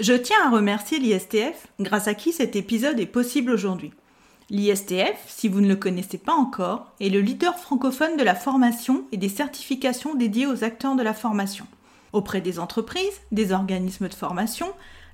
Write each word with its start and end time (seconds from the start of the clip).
Je 0.00 0.14
tiens 0.14 0.38
à 0.46 0.48
remercier 0.48 0.98
l'ISTF, 0.98 1.66
grâce 1.78 2.08
à 2.08 2.14
qui 2.14 2.32
cet 2.32 2.56
épisode 2.56 2.98
est 2.98 3.04
possible 3.04 3.50
aujourd'hui. 3.50 3.92
L'ISTF, 4.48 5.18
si 5.26 5.46
vous 5.46 5.60
ne 5.60 5.68
le 5.68 5.76
connaissez 5.76 6.16
pas 6.16 6.32
encore, 6.32 6.90
est 7.00 7.10
le 7.10 7.20
leader 7.20 7.58
francophone 7.58 8.16
de 8.16 8.24
la 8.24 8.34
formation 8.34 9.04
et 9.12 9.18
des 9.18 9.28
certifications 9.28 10.14
dédiées 10.14 10.46
aux 10.46 10.64
acteurs 10.64 10.96
de 10.96 11.02
la 11.02 11.12
formation. 11.12 11.66
Auprès 12.14 12.40
des 12.40 12.58
entreprises, 12.58 13.20
des 13.30 13.52
organismes 13.52 14.08
de 14.08 14.14
formation, 14.14 14.68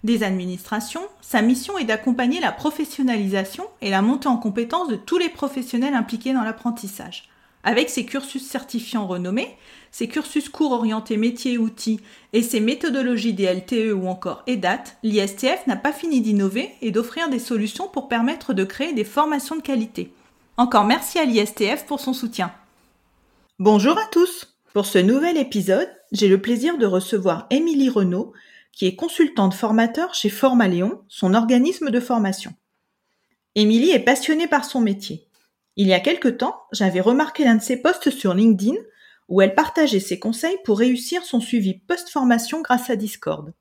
des 0.04 0.22
administrations, 0.22 1.02
sa 1.20 1.42
mission 1.42 1.76
est 1.78 1.84
d'accompagner 1.84 2.38
la 2.38 2.52
professionnalisation 2.52 3.66
et 3.80 3.90
la 3.90 4.02
montée 4.02 4.28
en 4.28 4.36
compétence 4.36 4.86
de 4.86 4.94
tous 4.94 5.18
les 5.18 5.30
professionnels 5.30 5.94
impliqués 5.94 6.32
dans 6.32 6.44
l'apprentissage. 6.44 7.28
Avec 7.66 7.90
ses 7.90 8.06
cursus 8.06 8.46
certifiants 8.46 9.08
renommés, 9.08 9.56
ses 9.90 10.06
cursus 10.06 10.48
cours 10.48 10.70
orientés 10.70 11.16
métiers 11.16 11.54
et 11.54 11.58
outils 11.58 11.98
et 12.32 12.44
ses 12.44 12.60
méthodologies 12.60 13.32
des 13.32 13.52
LTE 13.52 13.92
ou 13.92 14.06
encore 14.06 14.44
EDAT, 14.46 14.84
l'ISTF 15.02 15.66
n'a 15.66 15.74
pas 15.74 15.92
fini 15.92 16.20
d'innover 16.20 16.70
et 16.80 16.92
d'offrir 16.92 17.28
des 17.28 17.40
solutions 17.40 17.88
pour 17.88 18.06
permettre 18.06 18.54
de 18.54 18.62
créer 18.62 18.92
des 18.92 19.02
formations 19.02 19.56
de 19.56 19.62
qualité. 19.62 20.12
Encore 20.56 20.84
merci 20.84 21.18
à 21.18 21.24
l'ISTF 21.24 21.86
pour 21.86 21.98
son 21.98 22.12
soutien. 22.12 22.52
Bonjour 23.58 23.98
à 23.98 24.06
tous. 24.12 24.56
Pour 24.72 24.86
ce 24.86 24.98
nouvel 24.98 25.36
épisode, 25.36 25.90
j'ai 26.12 26.28
le 26.28 26.40
plaisir 26.40 26.78
de 26.78 26.86
recevoir 26.86 27.48
Émilie 27.50 27.90
Renaud, 27.90 28.32
qui 28.70 28.86
est 28.86 28.94
consultante 28.94 29.54
formateur 29.54 30.14
chez 30.14 30.28
Formaléon, 30.28 31.00
son 31.08 31.34
organisme 31.34 31.90
de 31.90 31.98
formation. 31.98 32.52
Émilie 33.56 33.90
est 33.90 34.04
passionnée 34.04 34.46
par 34.46 34.64
son 34.64 34.80
métier. 34.80 35.25
Il 35.76 35.86
y 35.86 35.92
a 35.92 36.00
quelque 36.00 36.28
temps, 36.28 36.62
j'avais 36.72 37.00
remarqué 37.00 37.44
l'un 37.44 37.56
de 37.56 37.62
ses 37.62 37.76
posts 37.76 38.10
sur 38.10 38.34
LinkedIn 38.34 38.76
où 39.28 39.42
elle 39.42 39.54
partageait 39.54 40.00
ses 40.00 40.18
conseils 40.18 40.56
pour 40.64 40.78
réussir 40.78 41.24
son 41.24 41.40
suivi 41.40 41.74
post-formation 41.74 42.62
grâce 42.62 42.90
à 42.90 42.96
Discord. 42.96 43.52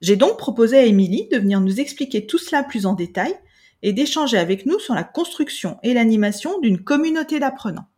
J'ai 0.00 0.16
donc 0.16 0.38
proposé 0.38 0.78
à 0.78 0.84
Émilie 0.84 1.28
de 1.28 1.38
venir 1.38 1.60
nous 1.60 1.80
expliquer 1.80 2.26
tout 2.26 2.38
cela 2.38 2.62
plus 2.62 2.86
en 2.86 2.94
détail 2.94 3.34
et 3.82 3.92
d'échanger 3.92 4.38
avec 4.38 4.66
nous 4.66 4.78
sur 4.78 4.94
la 4.94 5.04
construction 5.04 5.78
et 5.82 5.94
l'animation 5.94 6.58
d'une 6.60 6.82
communauté 6.82 7.40
d'apprenants. 7.40 7.88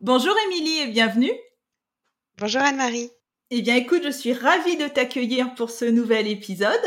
Bonjour 0.00 0.34
Émilie 0.46 0.80
et 0.80 0.86
bienvenue. 0.86 1.32
Bonjour 2.38 2.62
Anne-Marie. 2.62 3.10
Eh 3.50 3.62
bien, 3.62 3.74
écoute, 3.74 4.02
je 4.04 4.10
suis 4.10 4.34
ravie 4.34 4.76
de 4.76 4.86
t'accueillir 4.86 5.54
pour 5.54 5.70
ce 5.70 5.86
nouvel 5.86 6.28
épisode. 6.28 6.78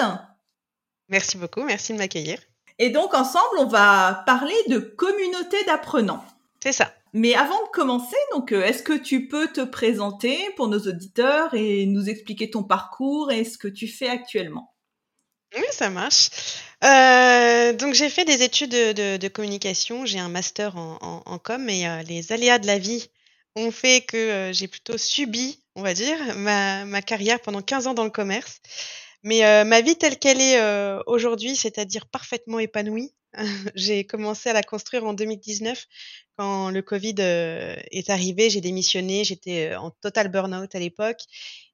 Merci 1.09 1.37
beaucoup, 1.37 1.63
merci 1.63 1.91
de 1.93 1.97
m'accueillir. 1.97 2.37
Et 2.83 2.89
donc, 2.89 3.13
ensemble, 3.13 3.59
on 3.59 3.67
va 3.67 4.23
parler 4.25 4.55
de 4.67 4.79
communauté 4.79 5.55
d'apprenants. 5.67 6.25
C'est 6.63 6.71
ça. 6.71 6.91
Mais 7.13 7.35
avant 7.35 7.63
de 7.63 7.69
commencer, 7.69 8.15
donc, 8.33 8.51
euh, 8.51 8.63
est-ce 8.63 8.81
que 8.81 8.97
tu 8.97 9.27
peux 9.27 9.47
te 9.49 9.61
présenter 9.61 10.35
pour 10.55 10.67
nos 10.67 10.79
auditeurs 10.79 11.53
et 11.53 11.85
nous 11.85 12.09
expliquer 12.09 12.49
ton 12.49 12.63
parcours 12.63 13.31
et 13.31 13.43
ce 13.43 13.59
que 13.59 13.67
tu 13.67 13.87
fais 13.87 14.09
actuellement? 14.09 14.73
Oui, 15.55 15.63
ça 15.69 15.91
marche. 15.91 16.31
Euh, 16.83 17.73
donc, 17.73 17.93
j'ai 17.93 18.09
fait 18.09 18.25
des 18.25 18.41
études 18.41 18.71
de, 18.71 19.27
communication. 19.27 20.07
J'ai 20.07 20.17
un 20.17 20.29
master 20.29 20.75
en, 20.75 21.37
com 21.37 21.69
et 21.69 21.87
euh, 21.87 22.01
les 22.01 22.31
aléas 22.31 22.57
de 22.57 22.65
la 22.65 22.79
vie 22.79 23.11
ont 23.55 23.69
fait 23.69 24.01
que 24.01 24.49
j'ai 24.53 24.67
plutôt 24.67 24.97
subi 24.97 25.61
on 25.75 25.83
va 25.83 25.93
dire, 25.93 26.17
ma, 26.35 27.01
carrière 27.01 27.39
pendant 27.39 27.61
15 27.61 27.87
ans 27.87 27.93
dans 27.93 28.03
le 28.03 28.09
commerce. 28.09 28.61
Mais 29.23 29.45
euh, 29.45 29.63
ma 29.63 29.81
vie 29.81 29.97
telle 29.97 30.17
qu'elle 30.17 30.41
est 30.41 30.59
euh, 30.59 30.99
aujourd'hui, 31.05 31.55
c'est-à-dire 31.55 32.07
parfaitement 32.07 32.59
épanouie, 32.59 33.13
j'ai 33.75 34.05
commencé 34.05 34.49
à 34.49 34.53
la 34.53 34.63
construire 34.63 35.05
en 35.05 35.13
2019 35.13 35.87
quand 36.37 36.69
le 36.69 36.81
Covid 36.81 37.15
euh, 37.19 37.75
est 37.91 38.09
arrivé. 38.09 38.49
J'ai 38.49 38.61
démissionné, 38.61 39.23
j'étais 39.23 39.75
en 39.75 39.91
total 39.91 40.29
burn-out 40.29 40.73
à 40.73 40.79
l'époque 40.79 41.21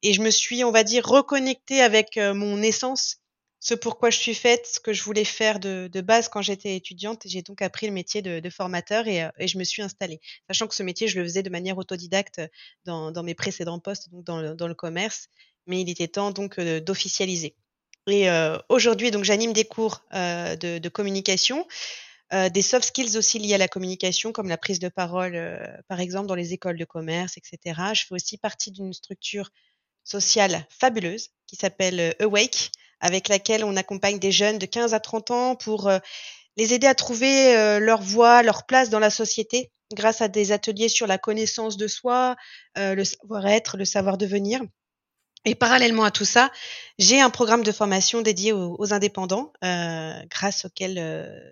et 0.03 0.13
je 0.13 0.21
me 0.21 0.29
suis, 0.29 0.63
on 0.63 0.71
va 0.71 0.83
dire, 0.83 1.05
reconnectée 1.05 1.81
avec 1.81 2.17
mon 2.17 2.61
essence 2.61 3.17
ce 3.59 3.73
pourquoi 3.73 4.09
je 4.09 4.17
suis 4.17 4.35
faite, 4.35 4.67
ce 4.67 4.79
que 4.79 4.93
je 4.93 5.03
voulais 5.03 5.23
faire 5.23 5.59
de, 5.59 6.01
base 6.01 6.29
quand 6.29 6.41
j'étais 6.41 6.75
étudiante. 6.75 7.23
J'ai 7.25 7.41
donc 7.41 7.61
appris 7.61 7.87
le 7.87 7.93
métier 7.93 8.21
de, 8.21 8.49
formateur 8.49 9.07
et, 9.07 9.23
euh, 9.23 9.29
et, 9.39 9.47
je 9.47 9.57
me 9.57 9.63
suis 9.63 9.81
installée. 9.81 10.21
Sachant 10.47 10.67
que 10.67 10.75
ce 10.75 10.83
métier, 10.83 11.07
je 11.07 11.19
le 11.19 11.25
faisais 11.25 11.43
de 11.43 11.49
manière 11.49 11.77
autodidacte 11.77 12.41
dans, 12.85 13.11
dans 13.11 13.23
mes 13.23 13.35
précédents 13.35 13.79
postes, 13.79 14.09
donc 14.09 14.23
dans 14.23 14.55
dans 14.55 14.67
le, 14.67 14.75
commerce, 14.75 15.29
mais 15.67 15.81
il 15.81 15.89
était 15.89 16.07
temps 16.07 16.31
donc 16.31 16.57
euh, 16.57 16.79
d'officialiser. 16.79 17.55
Et 18.07 18.29
euh, 18.29 18.57
aujourd'hui, 18.69 19.11
donc 19.11 19.25
j'anime 19.25 19.53
des 19.53 19.65
cours 19.65 20.01
euh, 20.13 20.55
de, 20.55 20.89
communication. 20.89 21.67
Des 22.51 22.61
soft 22.61 22.89
skills 22.89 23.17
aussi 23.17 23.39
liés 23.39 23.53
à 23.53 23.57
la 23.57 23.69
communication, 23.69 24.33
comme 24.33 24.49
la 24.49 24.57
prise 24.57 24.79
de 24.79 24.89
parole, 24.89 25.81
par 25.87 26.01
exemple, 26.01 26.27
dans 26.27 26.35
les 26.35 26.51
écoles 26.51 26.77
de 26.77 26.83
commerce, 26.83 27.37
etc. 27.37 27.79
Je 27.93 28.03
fais 28.05 28.15
aussi 28.15 28.37
partie 28.37 28.69
d'une 28.69 28.91
structure 28.91 29.49
sociale 30.03 30.67
fabuleuse 30.69 31.29
qui 31.45 31.55
s'appelle 31.55 32.13
Awake, 32.19 32.71
avec 32.99 33.29
laquelle 33.29 33.63
on 33.63 33.77
accompagne 33.77 34.19
des 34.19 34.33
jeunes 34.33 34.57
de 34.57 34.65
15 34.65 34.93
à 34.93 34.99
30 34.99 35.31
ans 35.31 35.55
pour 35.55 35.89
les 36.57 36.73
aider 36.73 36.87
à 36.87 36.95
trouver 36.95 37.79
leur 37.79 38.01
voie, 38.01 38.43
leur 38.43 38.65
place 38.65 38.89
dans 38.89 38.99
la 38.99 39.09
société 39.09 39.71
grâce 39.93 40.19
à 40.21 40.27
des 40.27 40.51
ateliers 40.51 40.89
sur 40.89 41.07
la 41.07 41.17
connaissance 41.17 41.77
de 41.77 41.87
soi, 41.87 42.35
le 42.75 43.05
savoir-être, 43.05 43.77
le 43.77 43.85
savoir-devenir. 43.85 44.63
Et 45.47 45.55
parallèlement 45.55 46.03
à 46.03 46.11
tout 46.11 46.25
ça, 46.25 46.51
j'ai 46.99 47.21
un 47.21 47.29
programme 47.29 47.63
de 47.63 47.71
formation 47.71 48.21
dédié 48.21 48.51
aux, 48.51 48.93
indépendants, 48.93 49.53
grâce 49.61 50.65
auquel 50.65 50.95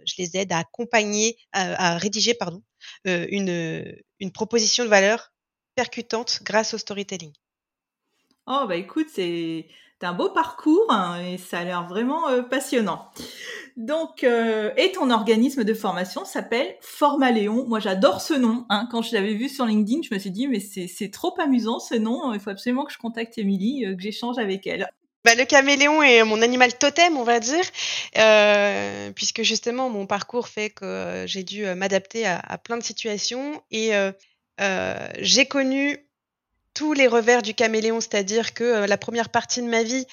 je 0.05 0.13
les 0.17 0.35
aide 0.35 0.51
à 0.51 0.57
accompagner, 0.57 1.37
à, 1.53 1.97
rédiger 1.97 2.33
pardon, 2.33 2.61
une, 3.05 3.95
une 4.19 4.31
proposition 4.33 4.83
de 4.83 4.89
valeur 4.89 5.31
percutante 5.75 6.41
grâce 6.43 6.73
au 6.73 6.77
storytelling. 6.77 7.31
Oh 8.47 8.65
bah 8.67 8.75
écoute, 8.75 9.07
c'est 9.11 9.67
un 10.01 10.13
beau 10.13 10.29
parcours 10.29 10.85
hein, 10.89 11.19
et 11.21 11.37
ça 11.37 11.59
a 11.59 11.63
l'air 11.63 11.87
vraiment 11.87 12.29
euh, 12.29 12.41
passionnant. 12.43 13.09
Donc, 13.75 14.23
euh, 14.23 14.71
et 14.77 14.91
ton 14.93 15.09
organisme 15.09 15.65
de 15.65 15.73
formation 15.73 16.23
s'appelle 16.23 16.75
Formaléon. 16.79 17.65
Moi, 17.67 17.79
j'adore 17.79 18.21
ce 18.21 18.33
nom. 18.33 18.65
Hein. 18.69 18.87
Quand 18.89 19.01
je 19.01 19.13
l'avais 19.13 19.33
vu 19.33 19.49
sur 19.49 19.65
LinkedIn, 19.65 20.01
je 20.09 20.13
me 20.13 20.19
suis 20.19 20.31
dit, 20.31 20.47
mais 20.47 20.59
c'est 20.59 21.11
trop 21.11 21.37
amusant 21.39 21.79
ce 21.79 21.95
nom. 21.95 22.33
Il 22.33 22.39
faut 22.39 22.51
absolument 22.51 22.85
que 22.85 22.93
je 22.93 22.97
contacte 22.97 23.37
Émilie, 23.37 23.85
euh, 23.85 23.95
que 23.95 24.01
j'échange 24.01 24.37
avec 24.37 24.65
elle. 24.65 24.89
Bah, 25.25 25.35
le 25.35 25.43
caméléon 25.43 26.03
est 26.03 26.23
mon 26.23 26.41
animal 26.41 26.77
totem, 26.77 27.17
on 27.17 27.23
va 27.23 27.39
dire, 27.39 27.65
puisque 29.15 29.41
justement 29.41 29.89
mon 29.89 30.05
parcours 30.05 30.47
fait 30.47 30.69
que 30.69 31.23
j'ai 31.25 31.43
dû 31.43 31.65
m'adapter 31.73 32.27
à, 32.27 32.57
plein 32.59 32.77
de 32.77 32.83
situations 32.83 33.59
et 33.71 33.91
j'ai 35.19 35.45
connu 35.47 36.05
tous 36.75 36.93
les 36.93 37.07
revers 37.07 37.41
du 37.41 37.55
caméléon, 37.55 38.01
c'est-à-dire 38.01 38.53
que 38.53 38.63
euh, 38.63 38.87
la 38.87 38.97
première 38.97 39.29
partie 39.29 39.61
de 39.61 39.67
ma 39.67 39.81
vie, 39.81 40.05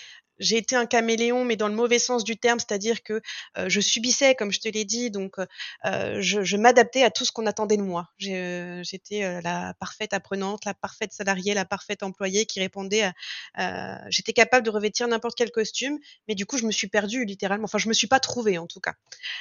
j'ai 0.42 0.58
été 0.58 0.76
un 0.76 0.86
caméléon, 0.86 1.44
mais 1.44 1.56
dans 1.56 1.69
le 1.69 1.75
mauvais 1.75 1.98
sens 1.98 2.25
du 2.25 2.36
terme, 2.36 2.58
c'est-à-dire 2.58 3.03
que 3.03 3.20
euh, 3.56 3.69
je 3.69 3.80
subissais, 3.80 4.34
comme 4.34 4.53
je 4.53 4.60
te 4.60 4.69
l'ai 4.69 4.84
dit, 4.84 5.10
donc 5.10 5.36
euh, 5.38 6.20
je, 6.20 6.56
m'adaptais 6.56 7.03
à 7.03 7.10
tout 7.10 7.25
ce 7.25 7.32
qu'on 7.32 7.47
attendait 7.47 7.76
de 7.76 7.82
moi. 7.82 8.08
J'étais 8.19 9.41
la 9.42 9.75
parfaite 9.80 10.12
apprenante, 10.12 10.64
la 10.64 10.75
parfaite 10.75 11.12
salariée, 11.12 11.54
la 11.54 11.65
parfaite 11.65 12.03
employée 12.03 12.47
qui 12.47 12.60
répondait 12.60 13.10
à... 13.54 14.10
J'étais 14.10 14.33
capable 14.33 14.65
de 14.65 14.71
revêtir 14.71 15.09
n'importe 15.09 15.36
quel 15.36 15.50
costume, 15.50 15.98
mais 16.28 16.34
du 16.34 16.47
coup, 16.47 16.59
je 16.59 16.66
me 16.66 16.72
suis 16.72 16.89
perdue 16.89 17.24
littéralement. 17.24 17.65
Enfin, 17.65 17.78
je 17.78 17.89
me 17.89 17.94
suis 17.94 18.06
pas 18.06 18.21
trouvée 18.21 18.59
en 18.59 18.66
tout 18.66 18.80
cas. 18.80 18.94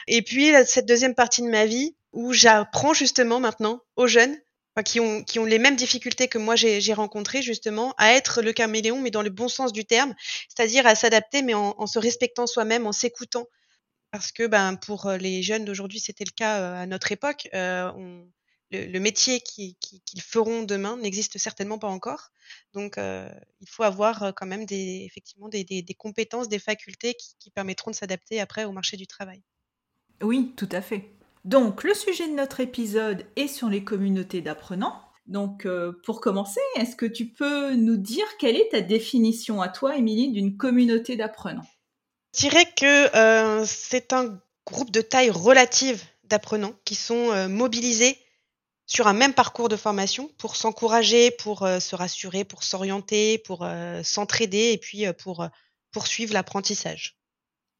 Et 0.08 0.22
puis, 0.22 0.52
cette 0.66 0.86
deuxième 0.86 1.16
partie 1.16 1.42
de 1.42 1.50
ma 1.50 1.66
vie, 1.66 1.96
où 2.14 2.34
j'apprends 2.34 2.94
justement 2.94 3.40
maintenant 3.40 3.82
aux 3.96 4.08
jeunes 4.08 4.38
qui, 4.86 5.00
ont, 5.00 5.24
qui 5.24 5.40
ont 5.40 5.46
les 5.46 5.60
mêmes 5.60 5.76
difficultés 5.76 6.28
que 6.28 6.38
moi 6.38 6.56
j'ai 6.56 6.94
rencontrées 6.94 7.42
justement, 7.42 7.94
à 7.98 8.14
être 8.14 8.42
le 8.42 8.54
caméléon, 8.54 9.02
mais 9.02 9.12
dans 9.12 9.22
le 9.22 9.30
bon 9.30 9.50
sens 9.50 9.74
du 9.74 9.86
terme, 9.86 10.16
c'est-à-dire 10.48 10.88
à, 10.88 10.96
s'adapter, 10.96 11.42
mais 11.42 11.54
en, 11.54 11.88
se 11.88 12.00
respectant 12.00 12.48
soi-même, 12.48 12.88
en 12.88 12.94
s'écoutant. 12.94 13.48
Parce 14.12 14.32
que 14.32 14.46
ben, 14.48 14.76
pour 14.76 15.06
euh, 15.06 15.18
les 15.18 15.42
jeunes 15.42 15.64
d'aujourd'hui, 15.64 16.00
c'était 16.00 16.26
le 16.26 16.32
cas 16.36 16.60
euh, 16.60 16.84
à 16.84 16.86
notre 16.86 17.12
époque. 17.12 17.48
Euh, 17.54 17.92
le, 18.72 19.00
métier 19.00 19.42
qu'ils 19.42 20.22
feront 20.22 20.64
demain 20.64 20.98
n'existe 20.98 21.38
certainement 21.38 21.78
pas 21.78 21.90
encore. 21.90 22.32
Donc, 22.74 22.96
il 22.98 23.70
faut 23.70 23.84
avoir 23.84 24.34
quand 24.34 24.46
même 24.46 24.66
des, 24.66 25.04
effectivement 25.06 25.50
des, 25.50 25.66
des, 25.66 25.94
compétences, 25.94 26.48
des 26.48 26.60
facultés 26.60 27.14
qui, 27.16 27.36
qui 27.38 27.52
permettront 27.52 27.92
de 27.92 27.96
s'adapter 27.98 28.40
après 28.40 28.64
au 28.64 28.72
marché 28.72 28.96
du 28.96 29.08
travail. 29.08 29.42
Oui, 30.22 30.54
tout 30.56 30.70
à 30.72 30.82
fait. 30.82 31.12
Donc, 31.44 31.84
le 31.84 31.94
sujet 31.94 32.28
de 32.28 32.34
notre 32.34 32.60
épisode 32.60 33.26
est 33.36 33.48
sur 33.48 33.70
les 33.70 33.84
communautés 33.84 34.42
d'apprenants. 34.42 35.02
Donc, 35.28 35.68
pour 36.04 36.20
commencer, 36.20 36.60
est-ce 36.76 36.96
que 36.96 37.06
tu 37.06 37.28
peux 37.28 37.74
nous 37.76 37.98
dire 37.98 38.26
quelle 38.38 38.58
est 38.58 38.70
ta 38.70 38.82
définition 38.82 39.62
à 39.62 39.70
toi, 39.70 39.96
Émilie, 39.96 40.32
d'une 40.32 40.58
communauté 40.58 41.16
d'apprenants? 41.16 41.66
Je 42.36 42.42
dirais 42.42 42.66
que 42.76 43.64
c'est 43.66 44.14
un 44.14 44.40
groupe 44.66 44.92
de 44.92 45.02
taille 45.02 45.30
relative 45.30 46.04
d'apprenants 46.26 46.74
qui 46.86 46.96
sont 46.96 47.48
mobilisés 47.48 48.18
sur 48.92 49.08
un 49.08 49.14
même 49.14 49.34
parcours 49.34 49.70
de 49.70 49.78
formation 49.78 50.30
pour 50.38 50.58
s'encourager, 50.58 51.32
pour 51.32 51.64
euh, 51.64 51.80
se 51.80 51.96
rassurer, 51.96 52.44
pour 52.44 52.64
s'orienter, 52.64 53.38
pour 53.38 53.64
euh, 53.64 54.04
s'entraider 54.04 54.72
et 54.74 54.78
puis 54.78 55.06
euh, 55.06 55.14
pour 55.14 55.48
poursuivre 55.94 56.34
l'apprentissage. 56.34 57.18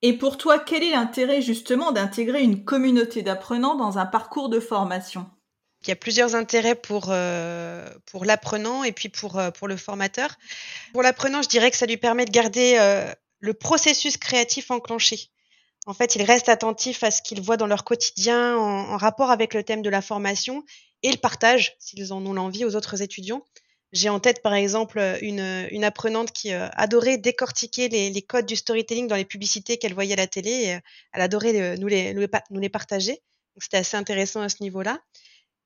Et 0.02 0.18
pour 0.18 0.38
toi, 0.38 0.60
quel 0.60 0.84
est 0.84 0.92
l'intérêt 0.92 1.42
justement 1.42 1.92
d'intégrer 1.92 2.42
une 2.42 2.64
communauté 2.64 3.22
d'apprenants 3.22 3.76
dans 3.76 3.98
un 3.98 4.06
parcours 4.06 4.50
de 4.50 4.60
formation? 4.60 5.30
Il 5.84 5.90
y 5.90 5.92
a 5.92 5.96
plusieurs 5.96 6.36
intérêts 6.36 6.76
pour, 6.76 7.14
pour 8.06 8.26
l'apprenant 8.26 8.84
et 8.84 8.92
puis 8.92 9.10
pour, 9.10 9.42
pour 9.58 9.68
le 9.68 9.78
formateur. 9.78 10.36
Pour 10.94 11.02
l'apprenant, 11.02 11.42
je 11.42 11.50
dirais 11.50 11.72
que 11.72 11.78
ça 11.78 11.88
lui 11.88 11.98
permet 11.98 12.26
de 12.26 12.32
garder 12.32 12.78
le 13.40 13.54
processus 13.54 14.18
créatif 14.18 14.72
enclenché. 14.72 15.32
En 15.88 15.94
fait, 15.94 16.16
il 16.16 16.22
reste 16.22 16.48
attentif 16.48 17.04
à 17.04 17.10
ce 17.10 17.22
qu'ils 17.22 17.42
voient 17.42 17.58
dans 17.58 17.68
leur 17.68 17.84
quotidien 17.84 18.56
en, 18.56 18.98
rapport 18.98 19.32
avec 19.32 19.54
le 19.54 19.64
thème 19.64 19.82
de 19.82 19.90
la 19.90 20.02
formation 20.02 20.64
et 21.02 21.12
le 21.12 21.18
partage, 21.18 21.76
s'ils 21.80 22.14
en 22.14 22.24
ont 22.26 22.34
l'envie, 22.34 22.66
aux 22.66 22.76
autres 22.76 23.02
étudiants. 23.02 23.44
J'ai 23.94 24.10
en 24.10 24.20
tête, 24.20 24.42
par 24.42 24.54
exemple, 24.54 25.00
une, 25.22 25.68
une 25.72 25.84
apprenante 25.84 26.32
qui 26.32 26.54
euh, 26.54 26.70
adorait 26.74 27.18
décortiquer 27.18 27.90
les, 27.90 28.10
les, 28.10 28.22
codes 28.22 28.46
du 28.46 28.56
storytelling 28.56 29.08
dans 29.08 29.16
les 29.16 29.26
publicités 29.26 29.78
qu'elle 29.78 29.94
voyait 29.94 30.14
à 30.14 30.18
la 30.18 30.28
télé. 30.28 30.52
Et, 30.52 30.76
euh, 30.76 30.80
elle 31.14 31.22
adorait 31.22 31.60
euh, 31.60 31.76
nous, 31.78 31.88
les, 31.88 32.14
nous, 32.14 32.60
les, 32.60 32.70
partager. 32.70 33.22
C'était 33.60 33.78
assez 33.78 33.98
intéressant 33.98 34.42
à 34.42 34.50
ce 34.50 34.62
niveau-là. 34.62 35.00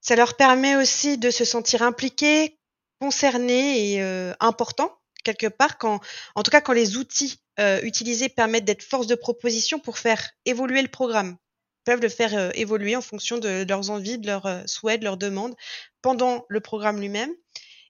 Ça 0.02 0.16
leur 0.16 0.36
permet 0.36 0.76
aussi 0.76 1.18
de 1.18 1.30
se 1.30 1.46
sentir 1.46 1.84
impliqués, 1.84 2.58
concernés 3.00 3.94
et 3.94 4.34
importants, 4.40 4.98
quelque 5.24 5.48
part, 5.48 5.78
quand, 5.78 6.00
en 6.36 6.44
tout 6.44 6.52
cas 6.52 6.62
quand 6.62 6.74
les 6.74 6.98
outils 6.98 7.42
utilisés 7.84 8.30
permettent 8.30 8.66
d'être 8.66 8.84
force 8.84 9.08
de 9.08 9.16
proposition 9.16 9.80
pour 9.80 9.98
faire 9.98 10.32
évoluer 10.46 10.82
le 10.82 10.88
programme 10.88 11.38
peuvent 11.86 12.02
le 12.02 12.10
faire 12.10 12.36
euh, 12.36 12.50
évoluer 12.56 12.96
en 12.96 13.02
fonction 13.02 13.38
de, 13.38 13.66
leurs 13.68 13.92
envies, 13.92 14.18
de 14.18 14.28
leurs 14.28 14.48
euh, 14.48 14.64
souhaits, 14.66 15.00
de 15.00 15.06
leurs 15.06 15.18
demandes 15.18 15.56
pendant 16.02 16.46
le 16.50 16.60
programme 16.60 17.00
lui-même. 17.00 17.32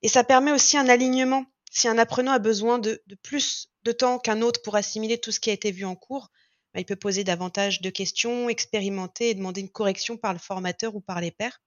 Et 0.05 0.07
ça 0.07 0.23
permet 0.23 0.51
aussi 0.51 0.77
un 0.77 0.87
alignement. 0.87 1.47
Si 1.71 1.87
un 1.87 1.97
apprenant 1.97 2.31
a 2.31 2.37
besoin 2.37 2.77
de, 2.77 3.01
plus 3.23 3.69
de 3.85 3.91
temps 3.91 4.19
qu'un 4.19 4.43
autre 4.43 4.61
pour 4.61 4.75
assimiler 4.75 5.17
tout 5.17 5.31
ce 5.31 5.39
qui 5.39 5.49
a 5.49 5.53
été 5.53 5.71
vu 5.71 5.83
en 5.83 5.95
cours, 5.95 6.29
bah, 6.75 6.79
il 6.79 6.85
peut 6.85 6.95
poser 6.95 7.23
davantage 7.23 7.81
de 7.81 7.89
questions, 7.89 8.47
expérimenter 8.47 9.31
et 9.31 9.33
demander 9.33 9.61
une 9.61 9.69
correction 9.71 10.15
par 10.15 10.31
le 10.31 10.37
formateur 10.37 10.93
ou 10.93 11.01
par 11.01 11.21
les 11.21 11.31
pairs. 11.31 11.59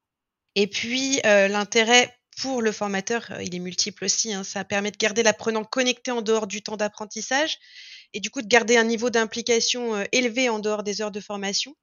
Et 0.55 0.69
puis, 0.69 1.20
euh, 1.26 1.49
l'intérêt 1.49 2.17
pour 2.40 2.62
le 2.62 2.70
formateur, 2.70 3.29
il 3.40 3.56
est 3.56 3.58
multiple 3.58 4.05
aussi. 4.05 4.32
Hein. 4.32 4.44
Ça 4.44 4.62
permet 4.62 4.93
de 4.93 4.99
garder 4.99 5.25
l'apprenant 5.25 5.64
connecté 5.64 6.12
en 6.12 6.23
dehors 6.23 6.46
du 6.46 6.62
temps 6.62 6.76
d'apprentissage 6.76 7.58
et 8.12 8.20
du 8.20 8.31
coup 8.31 8.40
de 8.40 8.46
garder 8.46 8.76
un 8.76 8.85
niveau 8.85 9.11
d'implication 9.11 10.06
élevé 10.12 10.49
en 10.49 10.61
dehors 10.61 10.85
des 10.85 11.02
heures 11.02 11.11
de 11.11 11.19
formation. 11.19 11.75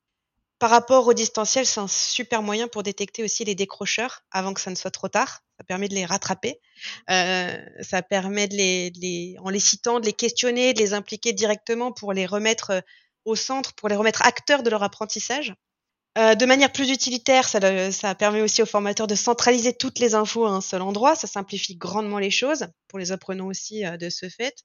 Par 0.58 0.70
rapport 0.70 1.06
au 1.08 1.14
distanciel, 1.14 1.66
c'est 1.66 1.82
un 1.82 1.88
super 1.88 2.42
moyen 2.42 2.70
pour 2.70 2.82
détecter 2.82 3.24
aussi 3.24 3.44
les 3.44 3.56
décrocheurs 3.56 4.22
avant 4.32 4.54
que 4.54 4.62
ça 4.62 4.72
ne 4.72 4.76
soit 4.76 4.92
trop 4.92 5.10
tard. 5.10 5.42
Ça 5.58 5.66
permet 5.66 5.90
de 5.90 5.96
les 5.96 6.06
rattraper. 6.06 6.62
Euh, 7.10 7.58
ça 7.82 8.02
permet 8.02 8.48
de 8.48 8.56
les, 8.56 9.36
en 9.40 9.50
les 9.50 9.60
citant, 9.60 10.00
de 10.00 10.06
les 10.06 10.14
questionner, 10.14 10.74
de 10.74 10.80
les 10.80 10.94
impliquer 10.94 11.34
directement 11.34 11.92
pour 11.92 12.14
les 12.14 12.26
remettre 12.26 12.70
euh, 12.72 12.82
au 13.26 13.36
centre, 13.36 13.74
pour 13.74 13.90
les 13.90 13.96
remettre 13.96 14.22
acteurs 14.26 14.64
de 14.64 14.70
leur 14.70 14.84
apprentissage. 14.84 15.54
Euh, 16.18 16.36
de 16.36 16.46
manière 16.46 16.72
plus 16.72 16.90
utilitaire, 16.90 17.50
ça, 17.50 17.92
ça, 17.92 18.16
permet 18.16 18.42
aussi 18.42 18.62
aux 18.62 18.66
formateurs 18.66 19.08
de 19.08 19.16
centraliser 19.16 19.74
toutes 19.74 20.00
les 20.00 20.16
infos 20.16 20.46
à 20.46 20.52
un 20.52 20.62
seul 20.62 20.82
endroit. 20.82 21.16
Ça 21.16 21.28
simplifie 21.28 21.76
grandement 21.76 22.20
les 22.20 22.32
choses, 22.32 22.68
pour 22.88 22.98
les 22.98 23.12
apprenants 23.12 23.48
aussi 23.48 23.84
de 23.84 24.10
ce 24.10 24.30
fait. 24.30 24.56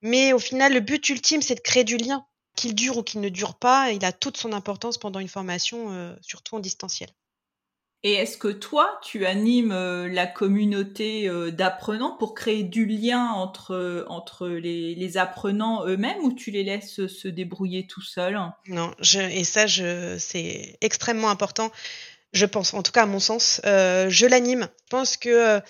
Mais 0.00 0.32
au 0.32 0.38
final, 0.38 0.72
le 0.72 0.80
but 0.80 1.06
ultime, 1.10 1.42
c'est 1.42 1.56
de 1.56 1.60
créer 1.60 1.84
du 1.84 1.98
lien 1.98 2.24
qu'il 2.58 2.74
dure 2.74 2.98
ou 2.98 3.02
qu'il 3.02 3.20
ne 3.20 3.28
dure 3.28 3.54
pas, 3.54 3.92
il 3.92 4.04
a 4.04 4.12
toute 4.12 4.36
son 4.36 4.52
importance 4.52 4.98
pendant 4.98 5.20
une 5.20 5.28
formation, 5.28 5.92
euh, 5.92 6.14
surtout 6.20 6.56
en 6.56 6.58
distanciel. 6.58 7.08
Et 8.04 8.14
est-ce 8.14 8.36
que 8.36 8.48
toi, 8.48 9.00
tu 9.02 9.26
animes 9.26 9.72
euh, 9.72 10.08
la 10.08 10.26
communauté 10.26 11.28
euh, 11.28 11.50
d'apprenants 11.50 12.16
pour 12.16 12.34
créer 12.34 12.62
du 12.62 12.86
lien 12.86 13.26
entre, 13.30 14.04
entre 14.08 14.48
les, 14.48 15.16
apprenants 15.18 15.84
eux-mêmes 15.86 16.18
ou 16.22 16.32
tu 16.32 16.50
les 16.50 16.62
laisses 16.62 17.06
se 17.06 17.28
débrouiller 17.28 17.86
tout 17.86 18.02
seuls? 18.02 18.38
Non, 18.66 18.92
et 19.14 19.44
ça, 19.44 19.66
c'est 19.68 20.78
extrêmement 20.80 21.30
important, 21.30 21.70
je 22.32 22.46
pense, 22.46 22.74
en 22.74 22.82
tout 22.82 22.92
cas 22.92 23.02
à 23.02 23.06
mon 23.06 23.20
sens. 23.20 23.60
je 23.64 24.26
l'anime. 24.26 24.68
Je 24.86 24.90
pense 24.90 25.16
que 25.16 25.60